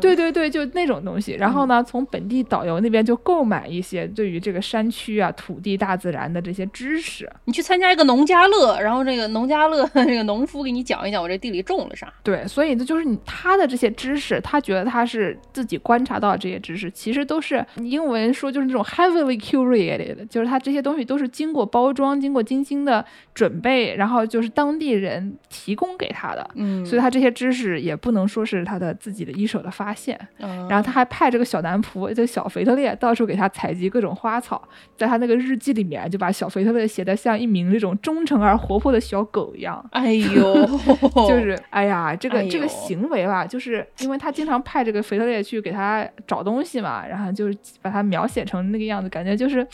[0.00, 1.32] 对对对，就那种东西。
[1.32, 7.30] 然后呢，从本地导游那边就购买一些对于这个山区啊、土地、大自然的这些知识。
[7.44, 12.12] 你去参加一个农家乐，然后这个农家乐这个农夫给你讲一讲我这地里种了啥。
[12.22, 23.04] 对，所以这就是你他的这些知识，他觉得他是自己观察到的这些知识，其实都是英文说就是那种 heavily curated，就是他这些东西都是经过包装、经过精心的
[23.34, 26.50] 准备，然后就是当地人提供给他的。
[26.54, 26.84] 嗯。
[26.84, 34.62] 所以他这些知识也不能说是他的自己的一手的发现，嗯然后他还派这个小男仆，这个小腓特烈到处给他采集各种花草，
[34.96, 39.84] 在他那个日记里面就把小腓特烈写的像一名这种忠诚而活泼的小狗一样。
[39.92, 40.66] 哎呦，
[41.28, 49.66] 就是，哎呀，这个、这个行为吧，就是因为他经常派这个腓特烈去给他找东西嘛，然后就是把他描写成那个样子，感觉就是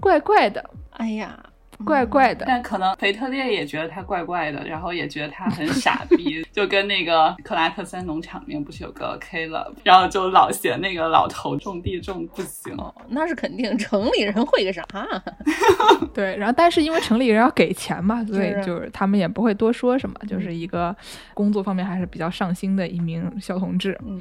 [0.00, 1.38] 怪怪的，哎呀，
[1.82, 2.44] 怪怪的。
[2.46, 12.74] 但可能腓特烈也觉得他怪怪的，然后也觉得他很傻逼， 就跟那个克拉克森农场里面不是有个 Caleb，然后就老嫌那个老头种地种不行。
[12.76, 14.82] 哦，那是肯定，城里人会个啥？
[16.14, 20.94] 对，然后但是因为城里人要给钱嘛，所以就是他们也不会多说什么，就是一个
[21.34, 23.98] 工作方面还是比较上心的一名小同志。
[24.04, 24.20] 嗯。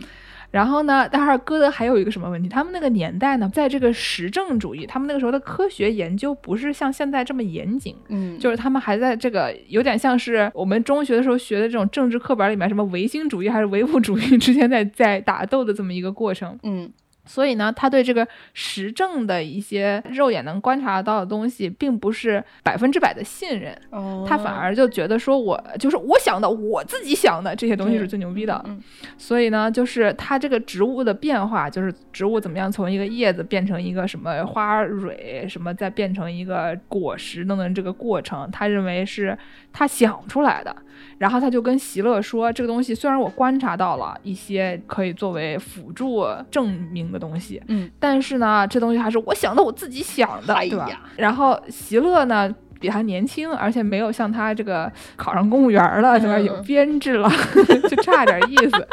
[0.52, 2.50] 然后呢，但是歌德还有一个什么问题？
[2.50, 16.60] 他们那个年代呢，在这个实证主义，他们那个时候的科学研究不是像现在这么严谨，嗯，就是他们还在这个有点像是我们中学的时候学的这种政治课本里面什么唯心主义还是唯物主义之间在在打斗的这么一个过程。
[16.64, 16.92] 嗯
[17.26, 28.62] 所以呢，他对这个实证的一些肉眼能观察到的东西，并不是百分之百的信任，哦，他反而就觉得说我就是我想的，我自己想的这些东西是最牛逼的。
[28.68, 28.82] 嗯
[29.18, 39.38] 所以呢，就是它这个植物的变化，就是植物怎么样从一个叶子变成一个什么花蕊，什么再变成一个果实等等这个过程，他认为是
[39.72, 40.76] 他想出来的。
[41.18, 50.90] 然后他就跟席勒说，这个东西虽然我观察到了一些可以作为辅助证明的东西，嗯，但是呢，这东西还是我想的，我自己想的，哎对吧？
[51.18, 52.54] 然后席勒呢？
[52.82, 56.38] 比他年轻，而且没有像他这个考上公务员了，对吧？
[56.38, 57.30] 嗯有编制了，
[57.88, 58.88] 就差点意思。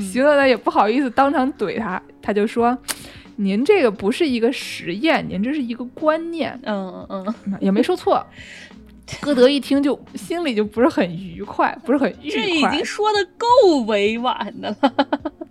[0.00, 2.76] 席勒呢也不好意思当场怼他，他就说
[3.38, 6.58] ：“您这个不是一个实验，您这是一个观念。
[6.64, 8.26] 嗯嗯，”也没说错。
[9.20, 14.92] 歌德一听就心里就不是很愉快，不是很愉快这已，经说的够委婉的了。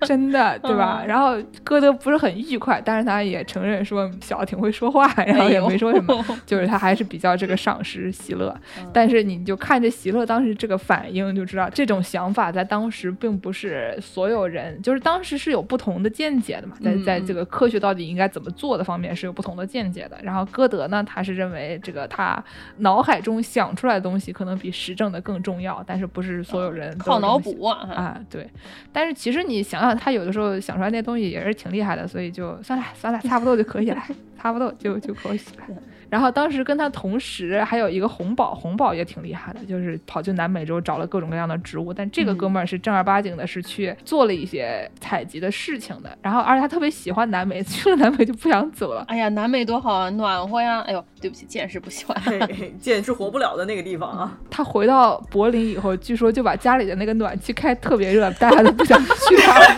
[0.01, 0.99] 真的对吧？
[1.01, 8.53] 嗯然后歌德不是很愉快，但是他也承认说小子挺会说话，然后也没说什么， 哎就是他还是比较这个赏识席勒。
[8.79, 20.17] 嗯但是你就看着席勒当时这个反应，就知道这种想法在当时并不是所有人，就是当时是有不同的见解的嘛，在嗯在这个科学到底应该怎么做的方面是有不同的见解的。
[20.21, 22.43] 然后歌德呢，他是认为这个他
[22.77, 27.87] 脑海中想出来的东西可能比实证的更重要，但是不是所有人都靠脑补啊！
[27.93, 28.49] 啊，对，
[28.93, 34.01] 但是其实你想想，他有的时候想出来那东西也是挺厉害的，所以就算了算了，差不多就可以了，
[34.41, 35.75] 差不多就就可以了。
[36.13, 46.15] 然后当时跟他同时还有一个红宝，红宝也挺厉害的，就是跑去南美洲找了各种各样的植物，但这个哥们儿是正儿八经的，是去做了一些采集的事情的。
[46.21, 49.03] 然后而且他特别喜欢南美，去了南美就不想走了。
[49.09, 50.81] 哎呀，南美多好啊，暖和呀！
[50.81, 52.15] 哎呦，对不起，见识不喜欢。
[52.21, 54.37] 嘿嘿见是活不了的那个地方啊。
[54.51, 59.59] 他回到柏林以后，据说就把家里的那个暖气开特别热，大家都不想去他。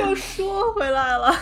[0.00, 1.32] 又说回来了，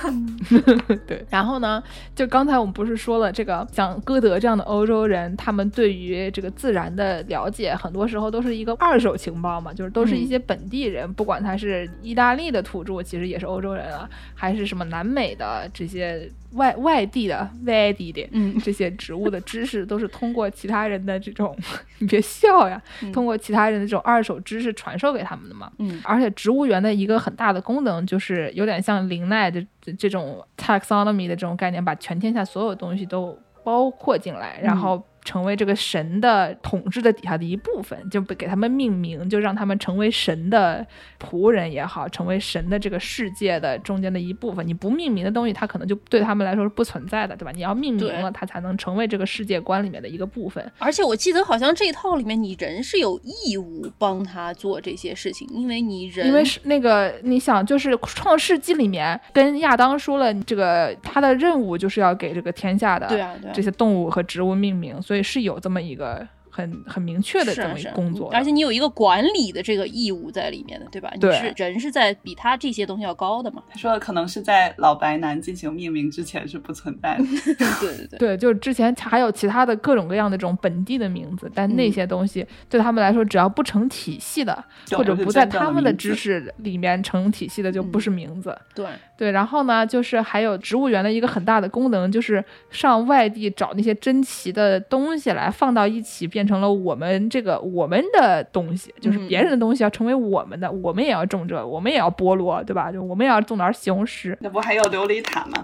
[1.06, 1.82] 对，然后呢，
[2.14, 18.58] 就刚才我们不是说了，这个像歌德这样的欧洲人，他们对于这个自然的了解，很多时候都是一个二手情报嘛，就是都是一些本地人，不管他是意大利的土著，其实也是欧洲人啊，还是什么南美的这些外外地的外地的，嗯。
[18.60, 21.56] 这些植物的知识，都是通过其他人的这种，
[21.98, 22.80] 你别笑呀，
[23.12, 25.70] 通过其他人的这种二手知识传授给他们的嘛。
[25.78, 26.00] 嗯。
[26.04, 40.84] 而且植物园的一个很大的功能，就是有点像林奈的这这种 taxonomy 的这种概念，把全天下所有东西都包括进来，然后成为这个神的统治的底下的一部分，就不给他们命名，就让他们成为神的
[41.20, 44.66] 仆人也好，成为神的这个世界的中间的一部分。
[44.66, 47.52] 你不命名的东西，它可能就对他们来说是不存在的，对吧？
[47.54, 50.72] 你要命名了，它才能成为这个世界观里面的一个部分。
[50.78, 71.10] 而且我记得好像这一套里面，你人是有义务帮他做这些事情，因为你人因为是那个，你想，就是《创世纪》里面跟亚当说了，这个他的任务就是要给这个天下的这些动物和植物命名，所以是有这么一个很很明确的这么一个工作的，而且你有一个管理的这个义务在里面的，对吧？
[71.12, 73.62] 你对是人是在比他这些东西要高的嘛？
[73.70, 77.24] 他说的可能是在老白男进行命名之前是不存在的。
[77.80, 88.58] 对对对，对，就是之前还有其他的各种各样的这种本地的名字，但那嗯些东西对他们来说，只要不成体系的，就或者不在他们的知识里面成体系的，就不嗯是名字。
[88.74, 88.86] 对，
[89.22, 102.90] 对，然后呢，就是还有植物园的一个很大的功能，就是上外地找那些珍奇的东西来放到一起，变成了我们这个我们的东西，就是嗯别人的东西要成为我们的，我们也要种这，我们也要菠萝，对吧？
[102.90, 105.62] 就我们也要种点西红柿，那不还有琉璃塔吗？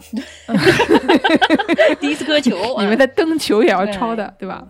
[1.98, 4.64] 迪斯科球，你们的灯球也要抄的，对吧？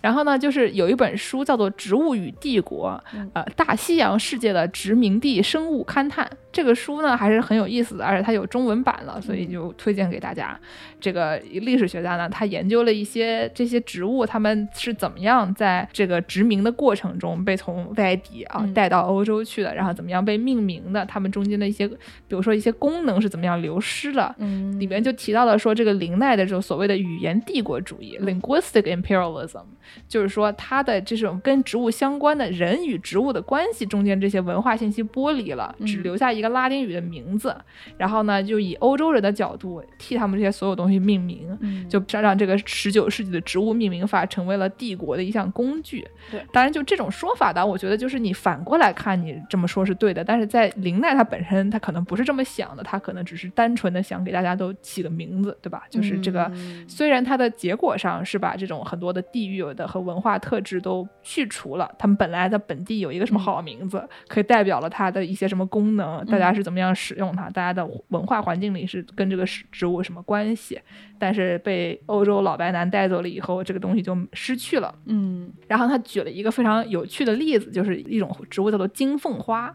[0.00, 3.30] 然后呢，就是有一本书叫做《植物与帝国》，嗯。
[3.34, 6.28] 呃，大西洋世界的殖民地生物勘探。
[6.52, 10.58] 这个书呢还是很有意思的，而且它有中文版了，所以就推荐给大家。
[10.98, 18.72] 这个历史学家呢，他研究了一些这些植物，他们是怎么样在这个殖民的过程中被从外地啊嗯。
[18.72, 21.96] 带到欧洲去的，然后怎么样被命名的，他们中间的一些，比
[22.28, 29.64] 如说一些功能是怎么样流失的，嗯，里面就提到了说，这个林奈的这种所谓的语言帝国主义 （linguistic imperialism），
[30.08, 37.56] 就是说它的这种跟植物相关的人与植物的关系中间这些文化信息剥离了，只嗯留下一个拉丁语的名字，
[37.96, 46.06] 然后呢，就以欧洲人的角度替他们这些所有东西命名，嗯就让这个十九世纪的植物命名法成为了帝国的一项工具。
[46.30, 55.84] 对，当然就这种说法呢，我觉得就是你反过来看，你这么说是对的，但是在林奈他本身他可能不是这么想的，他可能只是单纯的想给大家都起个名字，对吧？
[55.90, 56.44] 就是这个。
[56.54, 70.80] 嗯虽然它的结果上是把这种很多的地域的和文化特质都去除了，他们本来在本地有一个什么好名字，可以代表了它的一些什么功能，大家是怎么样使用它，大家的文化环境里是跟这个植植物什么关系，
[71.18, 74.92] 但是被欧洲老白男带走了以后，这个东西就失去了。
[75.04, 79.74] 嗯然后他举了一个非常有趣的例子，就是一种植物叫做金凤花。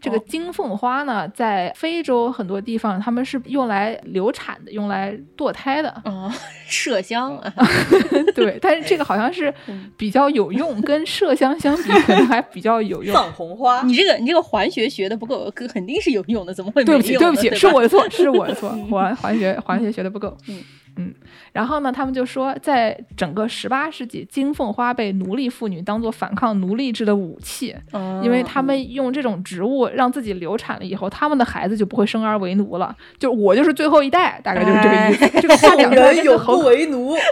[0.00, 5.88] 这个哦金凤花呢，在非洲很多地方，他们是用来流产的，用来堕胎的。
[6.04, 6.32] 啊，
[6.70, 7.52] 麝香啊，
[8.34, 13.14] 对，但是这个好像是嗯比较有用，跟麝香相比，可能还比较有用。
[13.14, 17.20] 藏红花，你这个你这个环学学的不够，肯肯定是有用的，怎么会没对不起，用？
[17.20, 20.36] 对不起，是我的错，是我的错，环环学环学学的不够。
[20.48, 20.62] 嗯
[20.98, 21.14] 嗯，
[21.52, 32.94] 然后呢，他们就说，在整个十八世纪，金凤花被奴隶妇女当做反抗奴隶制的武器，嗯因为他们用这种植物让自己流产了以后，他们的孩子就不会生而为奴了。
[33.18, 35.40] 就我就是最后一代，大概就是这个意思。
[35.40, 37.14] 这个话后讲出来人永真的好不为奴。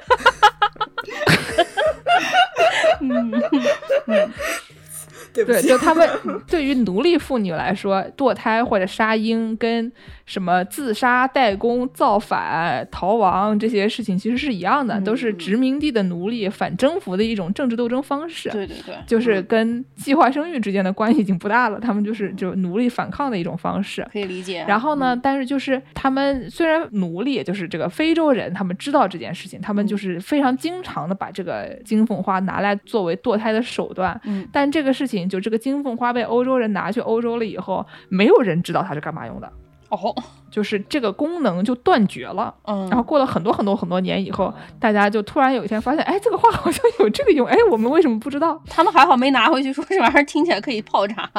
[3.00, 3.32] 嗯
[5.44, 6.08] 对，对，就他们
[6.46, 9.90] 对于奴隶妇女来说，堕胎或者杀婴跟
[10.24, 18.48] 什么自杀、代工、造反、逃亡这些事情其实是一样的，都是殖民地的奴隶反征服的一种政治斗争方式。
[18.50, 24.06] 对对对，就是跟计划生育之间的关系已经不大了，他们就是就奴隶反抗的一种方式。
[24.12, 24.64] 可以理解。
[24.66, 34.20] 然后呢，嗯但是就是他们虽然奴隶，就是这个非洲人，他们知道这件事情，他们就是非常经常的把这个金凤花拿来作为堕胎的手段。
[34.24, 39.52] 嗯但这个事情，就这个金凤花被欧洲人拿去欧洲了以后，没有人知道它是干嘛用的，
[39.90, 40.14] 哦，
[40.50, 42.54] 就是这个功能就断绝了。
[42.64, 48.60] 嗯，然后过了很多很多很多年以后，大家就突然有一天发现，哎，这个花好像有这个用，哎，我们为什么不知道？
[48.68, 51.30] 他们还好没拿回去，说这玩意儿听起来可以泡茶？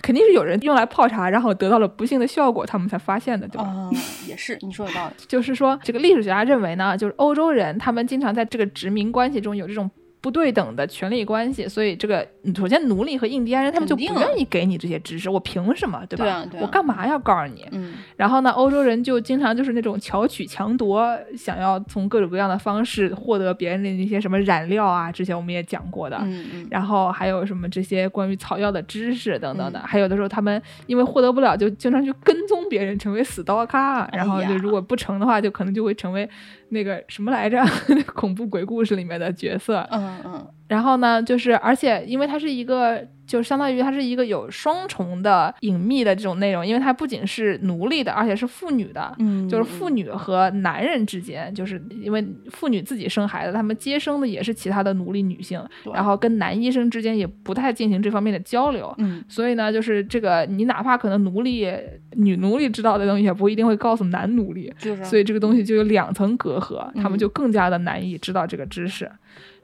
[0.00, 3.64] 肯定是有人用来泡茶，然后得到了不幸的效果，他们才发现的，对吧？
[3.64, 3.90] 啊，
[4.26, 5.14] 也是，你说有道理。
[5.28, 9.90] 就是说，这个历史学家认为呢，就是欧洲人他们经常在这个殖民关系中有这种
[10.20, 16.24] 不对等的权利关系，所以这个首先奴隶和印第安人他们就不愿意给你这些知识，我凭什么，对吧？
[16.24, 17.64] 对啊对啊我干嘛要告诉你？
[17.70, 26.16] 嗯然后呢，欧洲人就经常就是那种巧取强夺，想要从各种各样的方式获得别人的那些什么染料啊，之前我们也讲过的。
[26.22, 36.28] 嗯嗯，然后还有什么这些关于草药的知识等等的，嗯还有的时候他们因为获得不了，就经常去跟踪别人，成为死刀咖，哎呀然后就如果不成的话，就可能就会成为
[36.70, 37.62] 那个什么来着，
[38.14, 39.86] 恐怖鬼故事里面的角色。
[39.90, 49.14] 嗯嗯然后呢，就是而且因为它是一个，就相当于它是一个有双重的隐秘的这种内容，因为它不仅是奴隶的，而且是妇女的。
[49.18, 55.58] 嗯，就是妇女和男人之间，就是因为妇女自己生孩子，他们接生的也是其他的奴隶女性，
[55.94, 58.94] 然后跟男医生之间也不太进行这方面的交流。
[58.98, 61.66] 嗯所以呢，就是这个，你哪怕可能奴隶
[62.12, 69.10] 女奴隶知道的东西，也不一定会告诉男奴隶，就是，所以这个东西就有两层隔阂，他们嗯就更加的难以知道这个知识。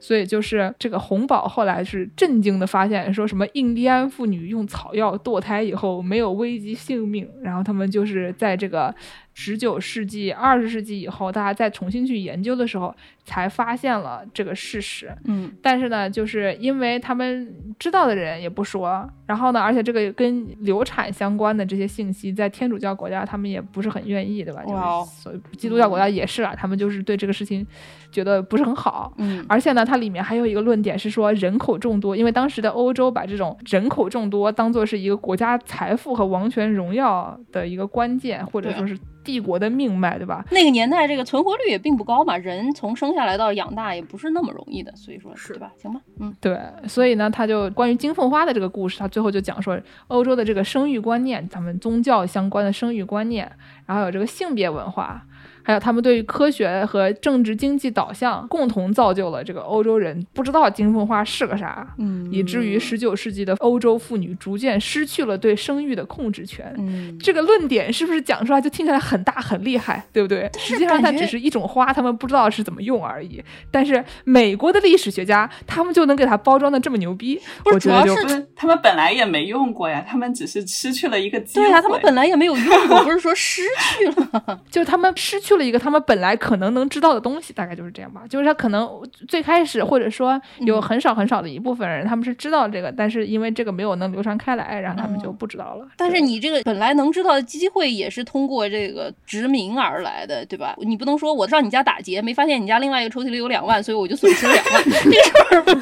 [0.05, 8.93] 所以就是这个红宝后来是震惊的发现，说什么印第安妇女用草药堕胎以后没有危及性命，然后他们就是在这个
[9.37, 15.11] 十九世纪、二十世纪以后，大家再重新去研究的时候，才发现了这个事实。
[15.25, 24.63] 嗯但是呢，就是因为他们知道的人也不说，然后呢，而且这个跟流产相关的这些信息，在天主教国家他们也不是很愿意，对吧？
[24.67, 27.67] 哇哦就是所以基督教国家也是啊，他们就是对这个事情
[28.09, 29.13] 觉得不是很好。
[29.17, 40.45] 嗯而且呢，它里面还有一个论点是说人口众多，因为当时的欧洲把这种人口众多当做是一个国家财富和王权荣耀的一个关键，或者说是帝国的命脉，对吧？
[40.51, 45.71] 那个年代这个存活率也并不高嘛，人从生下来到养大也不是那么容易的，所以说是对吧？
[45.81, 46.57] 行吧，嗯对，
[46.87, 49.77] 所以呢，他就关于金凤花的这个故事，他最后就讲说
[50.07, 53.51] 欧洲的这个生育观念，咱们宗教相关的生育观念，
[53.85, 55.25] 然后有这个性别文化，
[55.65, 66.71] 还有他们对于科学和政治经济导向，共同造就了这个欧洲人不知道金凤花是个啥，嗯以至于十九世纪的欧洲妇女逐渐失去了对生育的控制权。
[66.77, 70.49] 嗯这个论点是不是讲出来就听起来很大很厉害，对不对？
[70.59, 73.43] 实际上它只是一种花，他们不知道是怎么用而已。
[73.71, 81.65] 但是美国的历史学家，他们就能给它包装的这么牛逼，不是我觉得就主要是，他们本来也没用过呀，他们只是失去了一个机会。
[81.65, 83.61] 对呀、他们本来也没有用过，不是说失
[83.97, 84.61] 去了。
[84.69, 88.23] 就是他们失去了一个他们本来可能能知道的东西，大概就是这样吧。
[88.29, 88.89] 就是他可能
[89.27, 95.85] 最开始或者说有很少很少的一部分人，他们是知道这个，但是因为这个没有能流传开来，然后他们就不知道了。
[95.85, 100.75] 对但是你这个本来能知道的机会也是通过这个殖民而来的，对吧？
[100.79, 105.13] 你不能说我上你家打劫，没发现你家另外一个抽屉里有两万，所以我就损失了两万，这个
[105.49, 105.75] 事儿不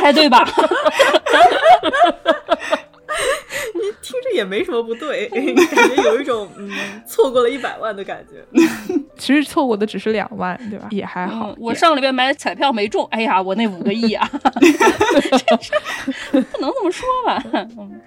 [0.00, 0.46] 太对吧？
[4.06, 5.28] 听着也没什么不对，
[5.74, 6.70] 感觉有一种嗯
[7.06, 8.44] 错过了一百万的感觉。
[9.18, 10.86] 其实错过的只是两万，对吧？
[10.92, 11.48] 也还好。
[11.50, 14.28] 嗯，我上个礼拜买彩票没中，哎呀，我那五个亿啊，
[16.30, 17.42] 不能这么说吧？
[17.52, 18.00] 嗯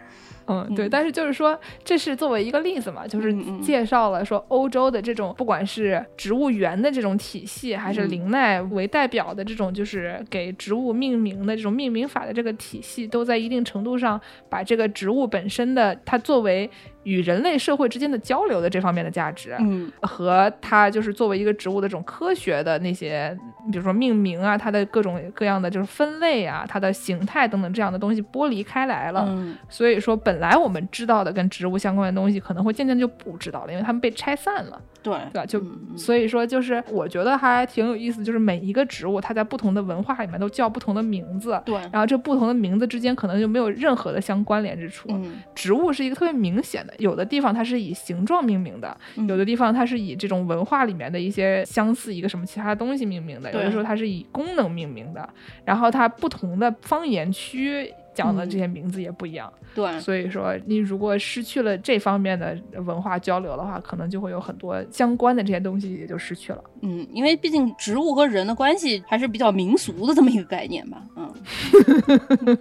[0.49, 8.09] 嗯，对，但是就是说，这是作为一个例子嘛，就是介绍了说欧洲的这种不管是植物园的这种体系，还是嗯。
[8.09, 14.19] 林奈为代表的这种就是给植物命名的这种命名法的这个体系，都在一定程度上
[14.49, 16.67] 把这个植物本身的它作为
[17.09, 23.35] 与人类社会之间的交流的这方面的价值，嗯和它就是作为一个植物的这种科学的那些，
[23.71, 29.25] 比如说命名啊，它的各种各样的就是分类啊，它的形态等等这样的东西剥离开来了。
[29.27, 35.45] 嗯所以说，本来我们知道的跟植物相关的东西，可能会渐渐就不知道了，因为它们被拆散了，对对吧？
[35.45, 35.61] 就、
[35.97, 45.07] 所以说，就是我觉得还挺有意思，就是每一个植物，它在不同的文化里面都叫不同的名字，对，然后这不同的名字之间可能就没有任何的相关联之处。
[45.11, 55.27] 嗯植物是一个特别明显的，有的地方它是以形状命名的，嗯有的地方它是以这种文化里面的一些相似一个什么其他东西命名的，有的时候它是以功能命名的，
[55.65, 66.61] 然后它不同的方言区讲的这些名字也不一样，对，所以说你如果失去了这方面的文化交流的话，可能就会有很多相关的这些东西也就失去了。
[66.81, 71.33] 嗯，因为毕竟植物和人的关系还是比较民俗的这么一个概念吧，嗯，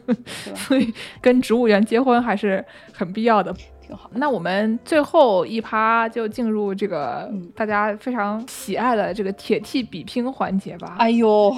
[0.54, 3.52] 所以跟植物园结婚还是很必要的。
[3.88, 4.10] 挺好。
[4.12, 10.96] 那我们最后一趴就进入这个嗯大家非常喜爱的这个铁 T 比拼环节吧。
[10.98, 11.50] 哎呦，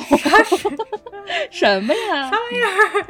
[1.51, 2.31] 什么呀？
[2.31, 3.07] 啥玩意儿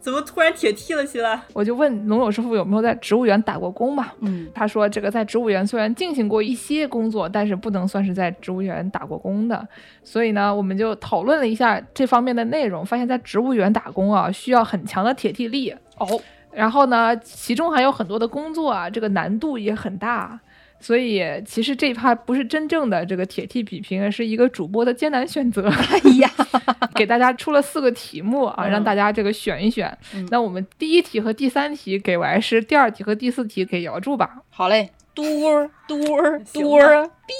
[0.00, 1.42] 怎么突然铁 T 了起来？
[1.52, 4.12] 我就问龙友师傅有没有在植物园打过工嘛？
[4.20, 9.66] 嗯他说这个在植物园虽然进行过一些工作，但是不能算是在植物园打过工的。
[10.04, 15.74] 所以呢，我们就讨论了一下这方面的内容，发现在植物园打工啊，需要很强的铁 T 力。
[15.98, 16.06] 哦，
[16.52, 20.38] 然后呢，其中还有很多的工作啊，这个难度也很大。
[20.82, 25.68] 所以其实这一趴不是真正的这个铁 T 比拼，是一个主播的艰难选择。
[25.68, 26.30] 哎呀，
[26.96, 29.94] 给大家出了四个题目啊，嗯让大家这个选一选。
[30.14, 34.38] 嗯那我们第一题和第三题给完师，第二题和第四题给姚柱吧。
[34.48, 37.34] 好嘞，嘟儿嘟儿 行嘟儿逼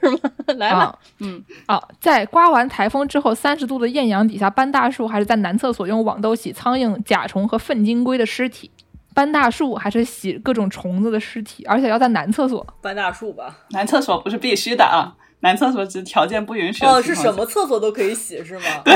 [0.00, 0.18] 是吗？
[0.56, 8.70] 来吧啊，嗯，啊，在刮完台风之后，三十度的艳阳底下搬大树，还是在男厕所用网兜洗苍蝇、甲虫和粪金龟的尸体？
[9.12, 11.64] 搬大树还是洗各种虫子的尸体？
[11.68, 12.64] 而且要在男厕所。
[12.80, 13.58] 搬大树吧。
[13.70, 18.64] 男厕所不是必须的啊，男厕所只条件不允许哦，是什么厕所都可以洗是吗？
[18.84, 18.94] 对。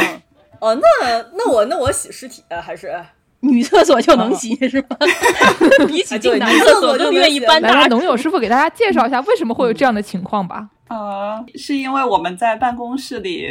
[0.60, 2.94] 哦，那那我那我洗尸体啊还是？
[3.44, 4.96] 女厕所就能洗是吗？
[5.86, 10.68] 比起进男厕所更愿意搬大农友师傅给大家介绍一下为什么会有这样的情况吧。
[10.88, 13.48] 呃，是因为我们在办公室里，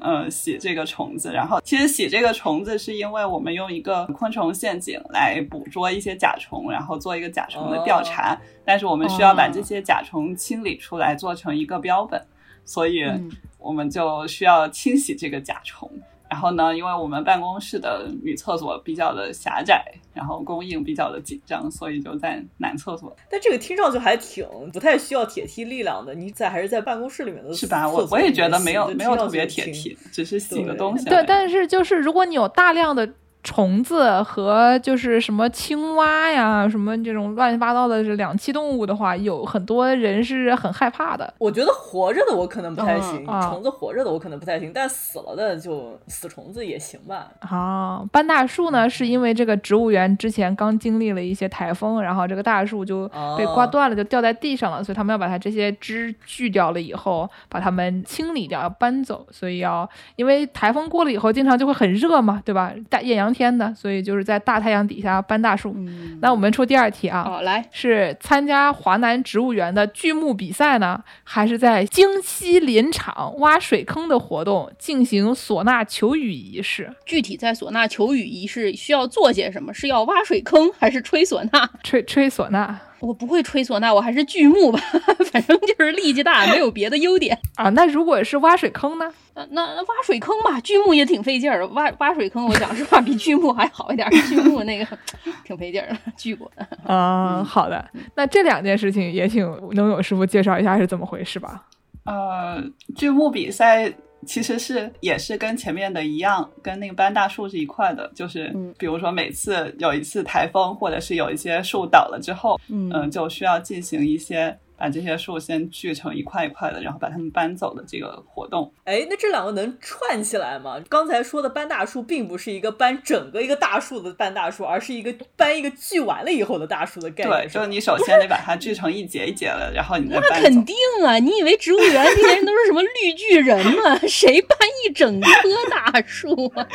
[0.00, 1.30] 呃，洗这个虫子。
[1.30, 8.36] 然后，其实洗这个虫子是因为我们用一个昆虫陷阱来捕捉一些甲虫，然后做一个甲虫的调查。
[8.64, 12.20] 但是我们需要把这些甲虫清理出来，做成一个标本，
[12.64, 15.88] 所以嗯我们就需要清洗这个甲虫。
[16.30, 19.84] 然后呢，因为我们办公室的女厕所比较的狭窄，
[20.14, 23.14] 然后供应比较的紧张，所以就在男厕所。
[23.28, 26.14] 但这个听上去还挺不太需要铁梯力量的。
[26.14, 27.88] 你在还是在办公室里面的是吧？
[27.88, 31.04] 我我也觉得没有没有特别铁梯，只是洗个东西。
[31.06, 33.12] 对，但是就是如果你有大量的
[33.42, 41.32] 虫子和就是什么青蛙呀，什么这种乱七八糟的这两栖动物的话，有很多人是很害怕的。
[41.38, 47.28] 我觉得活着的我可能不太行，嗯啊虫子活着的我可能不太行，但死了的就死虫子也行吧。
[47.40, 53.08] 啊，搬大树呢，是因为这个植物园之前刚经历了一些台风，然后这个大树就
[53.38, 62.72] 被刮断了，就掉在地上了，所以他们要把它这些枝锯掉了以后，把它们清理掉，要搬走，所以要因为台风过了以后，经常就会很热嘛，对吧？
[62.88, 65.72] 大艳阳天的，所以就是在大太阳底下搬大树。
[65.76, 76.92] 嗯，那我们出第二题啊，好来，是参加华南植物园的锯木比赛呢，还是在京西林场挖水坑的活动进行唢呐求雨仪式？
[77.06, 79.72] 具体在唢呐求雨仪式需要做些什么？
[79.72, 81.68] 是要挖水坑还是吹唢呐？
[81.82, 84.78] 吹吹唢呐我不会吹唢呐，我还是锯木吧，
[85.32, 87.36] 反正就是力气大，没有别的优点。
[87.56, 87.68] 啊？
[87.70, 89.10] 那如果是挖水坑呢？
[89.34, 91.66] 那那那挖水坑吧，锯木也挺费劲儿的。
[91.68, 94.86] 挖挖水坑，我讲实话比锯木还好一点儿，锯木那个
[95.44, 96.66] 挺费劲儿的，锯过的。
[96.92, 97.82] 啊，好的，
[98.14, 101.64] 那这两件事情也请能友师傅介绍一下是怎么回事吧？
[102.04, 102.62] 呃，
[102.96, 103.92] 锯木比赛
[104.26, 118.72] 其实是也是跟前面的一样，跟那个班大树是一块的，就是嗯比如说每次有一次台风，或者是有一些树倒了之后，嗯嗯、就需要进行一些把这些树先锯成一块一块的，然后把它们搬走的这个活动。
[118.84, 120.80] 哎，那这两个能串起来吗？
[120.88, 127.40] 刚才说的搬大树，并不是一个搬整个一个大树的搬大树，而是一个搬一个锯完了以后的大树的概念。
[127.42, 130.48] 对，就是你首先得把它锯成一节一节的，然后你再那搬那。
[130.48, 130.74] 肯定
[131.04, 131.18] 啊！
[131.18, 133.98] 你以为植物园这些人都是什么绿巨人吗？
[134.08, 135.28] 谁搬一整棵
[135.70, 136.66] 大树啊？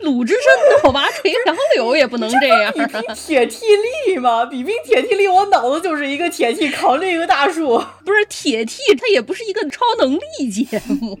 [0.00, 3.64] 鲁智深脑拔垂杨柳也不能这样比拼铁蹄
[4.06, 4.44] 力吗？
[4.44, 7.80] 比拼铁蹄力，我脑子就是一个铁梯扛着一个大大树。
[8.04, 11.16] 不是铁 T，它也不是一个超能力节目。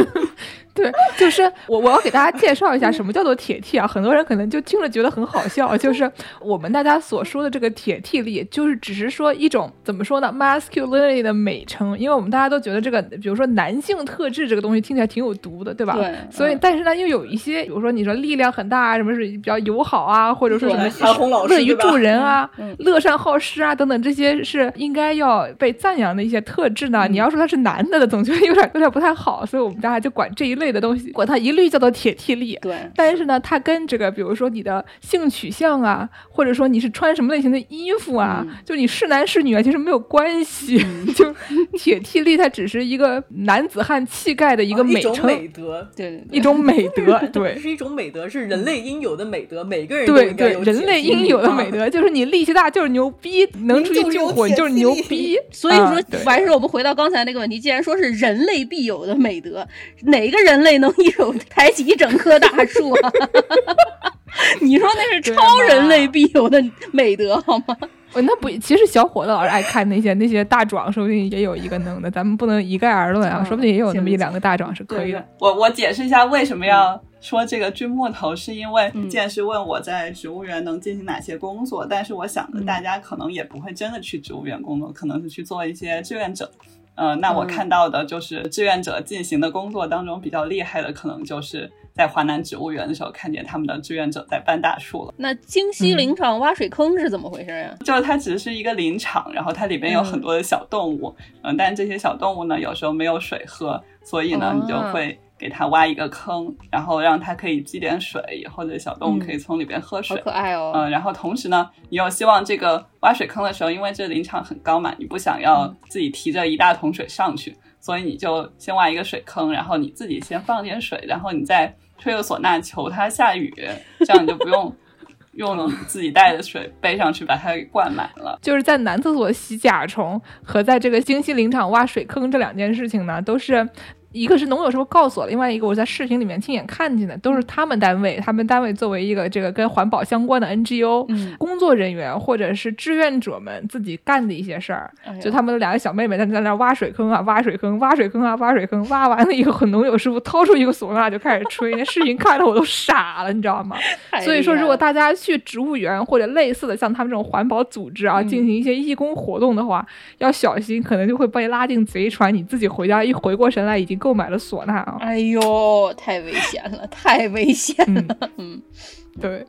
[0.76, 15.94] 对， 就是我我要给大家介绍一下什么叫做铁 T 啊，很多人可能就听了觉得很好笑，就是我们大家所说的这个铁 T 力，就是只是说一种怎么说呢，masculinity 的美称，因为我们大家都觉得这个，比如说男性特质这个东西听起来挺有毒的，对吧？
[15.96, 27.04] 对所以嗯但是呢，又有一些，比如说你说力量很大啊，什么是比较友好啊，或者说什么乐于助人啊、嗯乐善好施啊等等，这些是应该要被赞扬的一些特质呢。
[27.06, 32.58] 嗯你要说他是男的的，总觉得有点有点不太好，所以我们大家就管这一类的东西，管它一律叫做铁 T 力。
[32.62, 40.84] 对，但是呢，它跟这个，比如说你的性取向啊，或者说你是穿什么类型的衣服啊，嗯就你是男是女啊，其实没有关系。
[41.14, 41.34] 就
[41.72, 47.18] 铁 T 力，它只是一个男子汉气概的一一个美种称，美德，对对对一种美德。
[47.20, 51.78] 这对是一种美德，是人类应有的美德，每个人对对，人类应有的美德。
[51.78, 55.36] 德就是你力气大就是牛逼，能出去救火铁就是牛逼。
[55.50, 59.66] 所以说完事儿我们回到刚才那个问题，既然说是人类必有的美德，
[60.02, 63.12] 哪个人类能一手抬起一整棵大树啊？
[64.60, 66.62] 你说那是超人类必有的
[66.92, 67.76] 美德好吗？
[68.12, 75.22] 哦，那不，其实小伙子老是爱看那些那些大壮，说不定也有一个能的，咱们不能一概而论啊，嗯说不定也有那么一两个大壮是可以的。
[75.38, 86.50] 我我解释一下为什么要说这个锯木头，是因为嗯剑师问我在植物园能进行哪些工作，但是我想着嗯大家可能也不会真的去植物园工作，可能是去做一些志愿者。
[86.96, 95.14] 呃，那我嗯看到的就是志愿者进行的工作当中比较厉害的，可能就是在华南植物园的时候看见他们的志愿者在搬大树了。
[95.16, 97.74] 那京西林场挖水坑是怎么回事呀？
[97.84, 110.24] 就是它只是一个林场，然后它里边有很多的小动物，嗯、但这些小动物呢，有时候没有水喝，所以呢，哦你就会给它挖一个坑，然后让它可以积点水，以后的小动物可以从里边喝水好水。
[110.24, 110.72] 可爱哦！
[110.74, 123.52] 嗯，然后同时呢，你又希望这个挖水坑的时候，因为这林场很高嘛，你不想要自己提着一大桶水上去，所以你就先挖一个水坑，然后你自己先放点水，然后你再吹个唢呐求它下雨，
[123.98, 124.74] 这样你就不用
[125.36, 128.38] 用自己带的水背上去把它给灌满了。
[128.40, 133.68] 就是在男厕所洗甲虫和在这个京西林场挖水坑这两件事情呢，都是。
[134.16, 144.90] 一个是农友师傅告诉我，另外一个我在视频里面亲眼看见的，都是他们单位，他们单位作为一个这个跟环保相关的 NGO，、嗯工作人员或者是志愿者们自己干的一些事儿。
[145.04, 153.76] 哎就他们的两个小妹妹在在那挖水坑啊，挖水坑，挖水坑啊，挖水坑，挖完了以后，农友师傅掏出一个唢呐就开始吹，那视频看的我都傻了，你知道吗？
[154.24, 159.86] 所以说，如果大家去植物园或者类似的像他们这种环保组织啊，嗯进行一些义工活动的话，
[160.18, 162.32] 要小心，可能就会被拉进贼船。
[162.32, 164.98] 你自己回家一回过神来，已经购买了唢呐啊。
[165.00, 167.74] 哎呦，太危险了， 太危险
[168.06, 168.16] 了。
[168.36, 168.62] 嗯，
[169.20, 169.44] 对。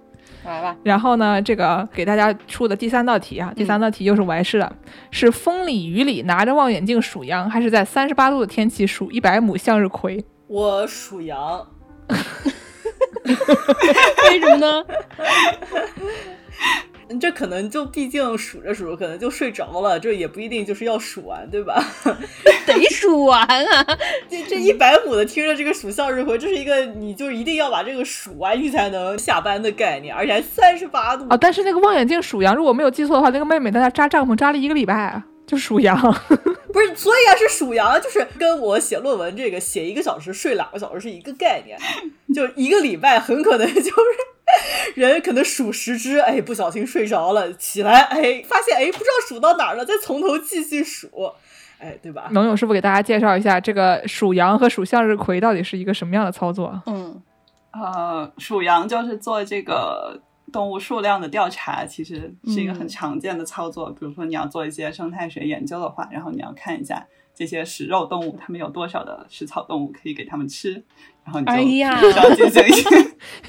[0.46, 4.74] 来吧，然后呢，这个给大家出的第三道题啊，第三道题又是完事了，
[5.12, 10.24] 是风里雨里拿着望远镜数羊，还是在三十八度的天气数一百亩向日葵？
[10.48, 11.68] 我数羊，
[14.30, 14.86] 为什么呢？
[17.20, 21.82] 这可能就毕竟数着数着，可能就睡着了，这也不一定就是要数完，对吧？
[22.68, 23.98] 得数完啊！
[24.30, 31.38] 这这一百亩的听着这个数向日葵，这是一个你就一定要把这个数完你才能下班的概念，而且还三十八度啊！
[31.38, 35.98] 但是那个望远镜数羊，如果没有记错的话，那个妹妹在那扎帐篷扎了一个礼拜，就数羊。
[36.74, 41.80] 不是，所以啊，是数羊，就是跟我写论文这个写一个小时睡两个小时是一个概念，
[42.36, 43.90] 就一个礼拜很可能就是。
[44.96, 51.10] 人可能数十只，哎，不小心睡着了，起来，哎，发现，哎，不知道数到哪儿了，再从头继续数，
[51.80, 52.30] 哎，对吧？
[52.32, 56.82] 农友师傅给大家介绍一下，这个数羊和数向日葵到底是一个什么样的操作？
[56.86, 57.22] 嗯，
[57.72, 60.20] 呃，数羊就是做这个
[60.52, 63.92] 动物数量的调查，其实是一个很常见的操作。
[63.92, 67.06] 比如说你要做一些生态学研究的话，然后你要看一下
[67.36, 70.84] 这些食肉动物，它们有多少的食草动物可以给它们吃。
[71.28, 72.98] 然后你就需要进行一些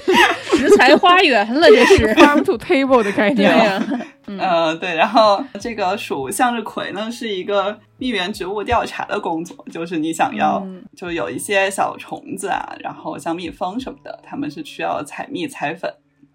[0.57, 3.49] 食材花园了，这是 farm to table 的概念。
[4.27, 4.93] 嗯，对。
[4.95, 10.61] 然后这个数向日葵呢，是一个蜜源植物调查的工作，就是你想要，
[10.93, 15.89] 就有一些小虫子啊，然后像蜜蜂什么的，他们是需要采蜜采粉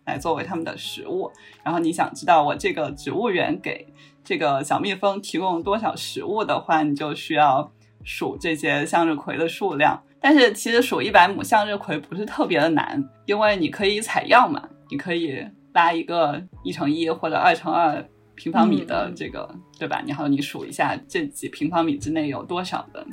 [0.06, 1.30] 来作为他们的食物。
[1.62, 3.86] 然后你想知道我这个植物园给
[4.24, 7.70] 这个小蜜蜂提供多少食物的话，你就需要
[8.02, 10.02] 数这些向日葵的数量。
[10.24, 18.02] 但是其实数一百亩向日葵不是特别的难，因为你可以采样嘛，你可以拉一个一乘一或者二乘二
[18.34, 19.46] 平方米的这个，
[19.78, 20.02] 对吧？
[20.06, 23.06] 然后你数一下这几平方米之内有多少的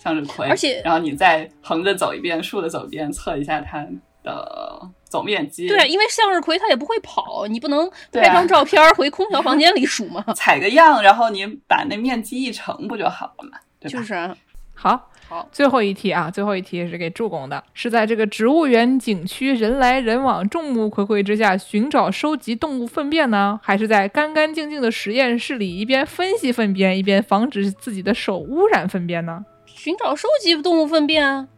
[0.00, 3.86] 向日葵，而且然后你再横着走一遍，竖着走一遍，测一下它
[4.24, 5.68] 的总面积。
[5.68, 10.24] 对，因为向日葵它也不会跑，你不能拍张照片回空调房间里数吗？
[10.34, 13.56] 采个样，然后你把那面积一乘不就好了嘛？
[13.78, 14.00] 对吧？
[14.00, 14.36] 就是啊，
[14.74, 15.12] 好。
[15.28, 29.44] 好，最后一题啊，最后一题是给助攻的，是在这个植物园景区人来人往、众目睽睽之下寻找收集动物粪便呢，还是在干干净净的实验室里一边分析粪便，一边防止自己的手污染粪便呢？
[29.66, 31.48] 寻找收集动物粪便啊，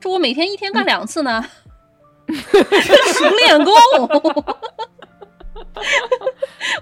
[0.00, 1.46] 这我每天一天干两次呢，
[2.28, 3.72] 熟练工。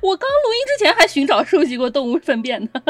[0.00, 2.70] 我刚录音之前还寻找收集过动物粪便呢。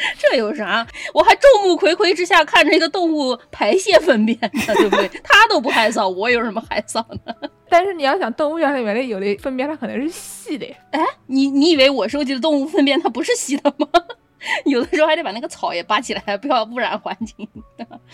[0.18, 0.86] 这有啥？
[1.12, 5.08] 我还众目睽睽之下看着一个动物排泄粪便呢，对不对？
[5.24, 7.34] 它都不害臊，我有什么害臊呢？
[7.70, 10.66] 但是你要想，动物园里面的有的粪便它可能是稀的。
[10.90, 13.86] 哎，你你以为我收集的动物粪便它不是稀的吗？
[14.66, 17.48] 有的时候还得把那个草也拔起来，不要污染环境。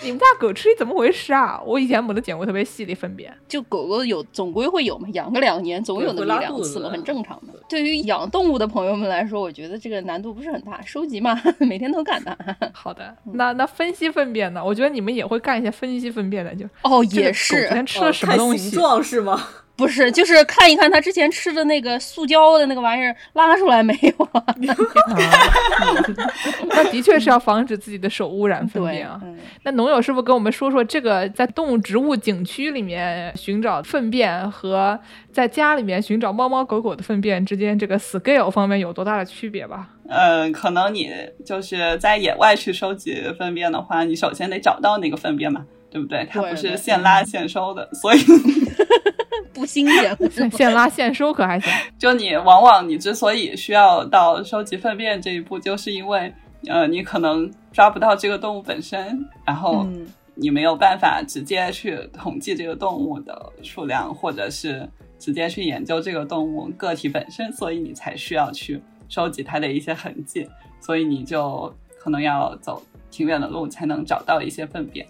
[0.02, 1.60] 你们家狗吃的怎么回事啊？
[1.64, 3.32] 我以前没得见过特别细的粪便。
[3.48, 7.52] 就狗狗有，总归会有嘛，养个两年总有那么一两次嘛，很正常的。
[7.68, 12.36] 对于养动物的朋友们来说，我觉得这个难度不是很大，收集嘛， 每天都干的。
[12.72, 14.64] 好的，那那分析粪便呢？
[14.64, 17.66] 我觉得你们也会干一些分析粪便的，就哦，也是。
[17.66, 18.70] 昨天吃了什么东西？
[18.70, 19.48] 形状是吗？
[19.76, 24.44] 不是，就是看一看他之前吃的那个塑胶的那个玩意儿拉出来没有啊？
[26.70, 29.20] 那的确是要防止自己的手污染粪便啊。
[29.64, 34.98] 那农友师傅跟我们说说，这个在动物植物景区里面寻找粪便和
[35.32, 39.88] 在家里面寻找猫猫狗狗的粪便之间，这个 scale 方面有多大的区别吧？
[40.09, 41.10] 嗯，可能你
[41.44, 45.66] 就是在野外去收集粪便的话，你首先得找到那个粪便嘛。
[45.90, 46.26] 对不对？
[46.28, 48.18] 它不是现拉现收的，所以
[49.52, 50.16] 不新鲜。
[50.52, 51.73] 现拉现收可还行？
[51.98, 56.32] 就你往往你之所以需要到收集粪便这一步，就是因为
[56.66, 59.86] 呃，你可能抓不到这个动物本身，然后
[60.35, 64.89] 你没有办法直接去统计这个动物的数量，或者是
[65.19, 70.48] 直接去研究这个动物个体本身，所以你才需要去收集它的一些痕迹，
[70.81, 75.06] 所以你就可能要走挺远的路才能找到一些粪便。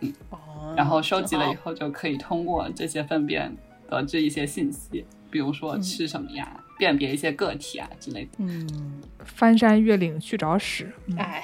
[0.00, 0.12] 嗯，
[0.76, 3.50] 然后收集了以后，就可以通过这些粪便
[3.88, 6.48] 得知一些信息，比如说吃什么呀，
[6.78, 8.30] 辨别一些个体啊之类的。
[8.38, 11.42] 嗯，翻山越岭去找屎，哎，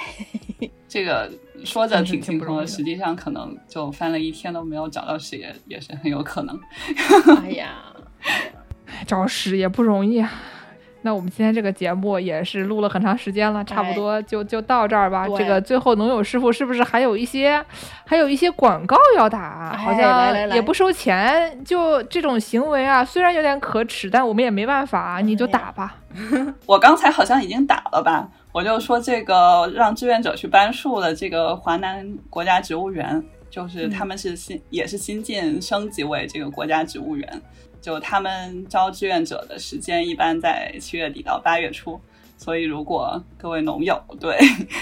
[0.87, 1.31] 这个
[1.65, 6.59] 说着挺轻松的，实际上可能就翻了一天都没有找到屎，也也是很有可能。
[7.43, 7.83] 哎呀，
[9.07, 10.33] 找屎也不容易啊。
[11.05, 15.29] 那我们今天这个节目也是录了很长时间了，差不多就就到这儿吧。
[15.37, 17.63] 这个最后农友师傅是不是还有一些，
[18.07, 19.77] 还有一些广告要打？
[19.77, 25.97] 好像也不收钱，就这种行为啊，虽然有点可耻，但我们也没办法，你就打吧。
[26.65, 28.27] 我刚才好像已经打了吧？
[28.51, 37.43] 我就说这个让志愿者去搬树的这个华南国家植物园，就是他们是新、也是新晋升级为这个国家植物园，
[37.85, 42.01] 就他们招志愿者的时间一般在七月底到八月初，
[42.39, 44.39] 所以如果各位农友对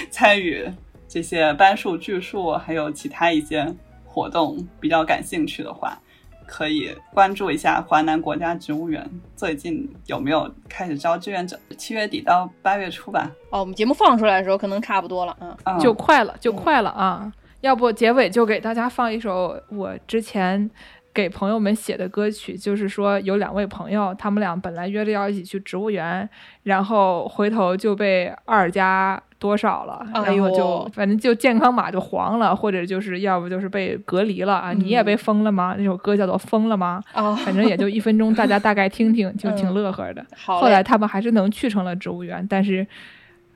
[0.08, 0.70] 参与
[1.08, 3.66] 这些搬树、锯树还有其他一些
[4.06, 5.98] 活动比较感兴趣的话。
[6.44, 13.30] 可以关注一下华南国家植物园最近有没有开始招志愿者，七月底到八月初吧。
[13.50, 17.32] 哦，我们节目放出来的时候可能差不多了，嗯，嗯就快了，就快了啊！
[17.62, 20.70] 要不结尾就给大家放一首我之前
[21.14, 26.28] 给朋友们写的歌曲，就是说有两位朋友，他们俩本来约着要一起去植物园，
[26.62, 34.72] 然后回头就被二加多少了，哎然后就呦反正就健康码就黄了，或者就是要不就是被隔离了啊！
[34.72, 35.74] 你也被封了吗？
[35.76, 40.24] 那首歌叫做《封了吗》，哦， 反正也就一分钟，大家大概听听，就挺嗯乐呵的。
[40.46, 42.86] 后来他们还是能去成了植物园，但是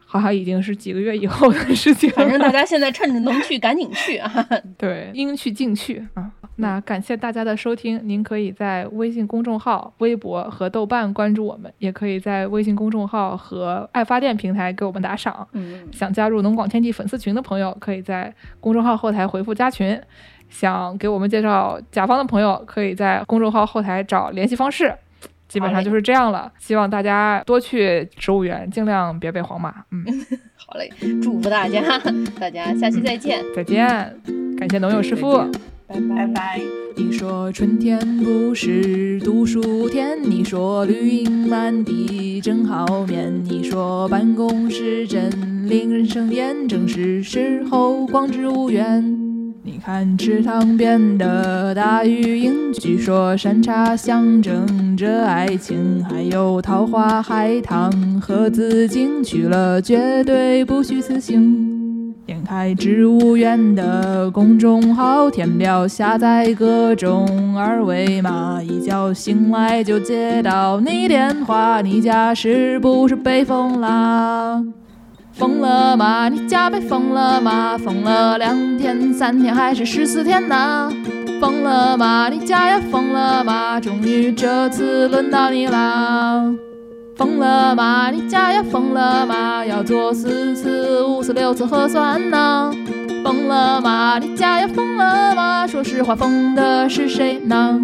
[0.04, 2.16] 好像已经是几个月以后的事情了。
[2.16, 4.46] 反正大家现在趁着能去，赶紧去啊！
[4.76, 6.30] 对应去尽去啊。
[6.56, 15.46] 那感谢大家的收听，您可以在微信公众号、微博和豆瓣关注我们，也可以在微信公众号和爱发电平台给我们打赏。
[15.52, 20.00] 嗯，想加入农广天地粉丝群的朋友，可以在公众号后台回复加群。
[20.48, 24.94] 想给我们介绍甲方的朋友，可以在公众号后台找联系方式。
[25.48, 29.74] 基本上就是这样了，希望大家多去植物园，尽量别被黄马。
[29.92, 30.04] 嗯，
[30.56, 30.90] 好嘞，
[31.22, 31.80] 祝福大家，
[32.40, 33.86] 大家下期再见，再见，
[34.58, 35.44] 感谢农友师傅。
[35.86, 36.60] 拜拜拜。
[36.96, 45.30] 你说春天不是读书天，你说绿荫满地真好眠，你说办公室真
[45.68, 49.04] 令人生厌，正是时候逛植物园。
[49.62, 61.75] 你看池塘边的大鱼鹰，据说山茶象征着爱情，还有桃花、海棠和紫荆，去了绝对不虚此行。
[62.26, 74.60] 点开植物园的公众号，填表下载各种二维码，一觉醒来就接到你电话，你家是不是被封啦？
[75.34, 76.28] 封了吗？
[76.28, 77.78] 你家被封了吗？
[77.78, 80.90] 封了两天、三天还是十四天呢？
[81.40, 82.28] 封了吗？
[82.28, 83.78] 你家也封了吗？
[83.78, 86.42] 终于这次轮到你啦！
[87.16, 88.10] 疯了吗？
[88.10, 89.64] 你家也疯了吗？
[89.64, 92.70] 要做四次、五次、六次核酸呢？
[93.24, 94.18] 疯了吗？
[94.18, 95.66] 你家也疯了吗？
[95.66, 97.80] 说实话，疯的是谁呢？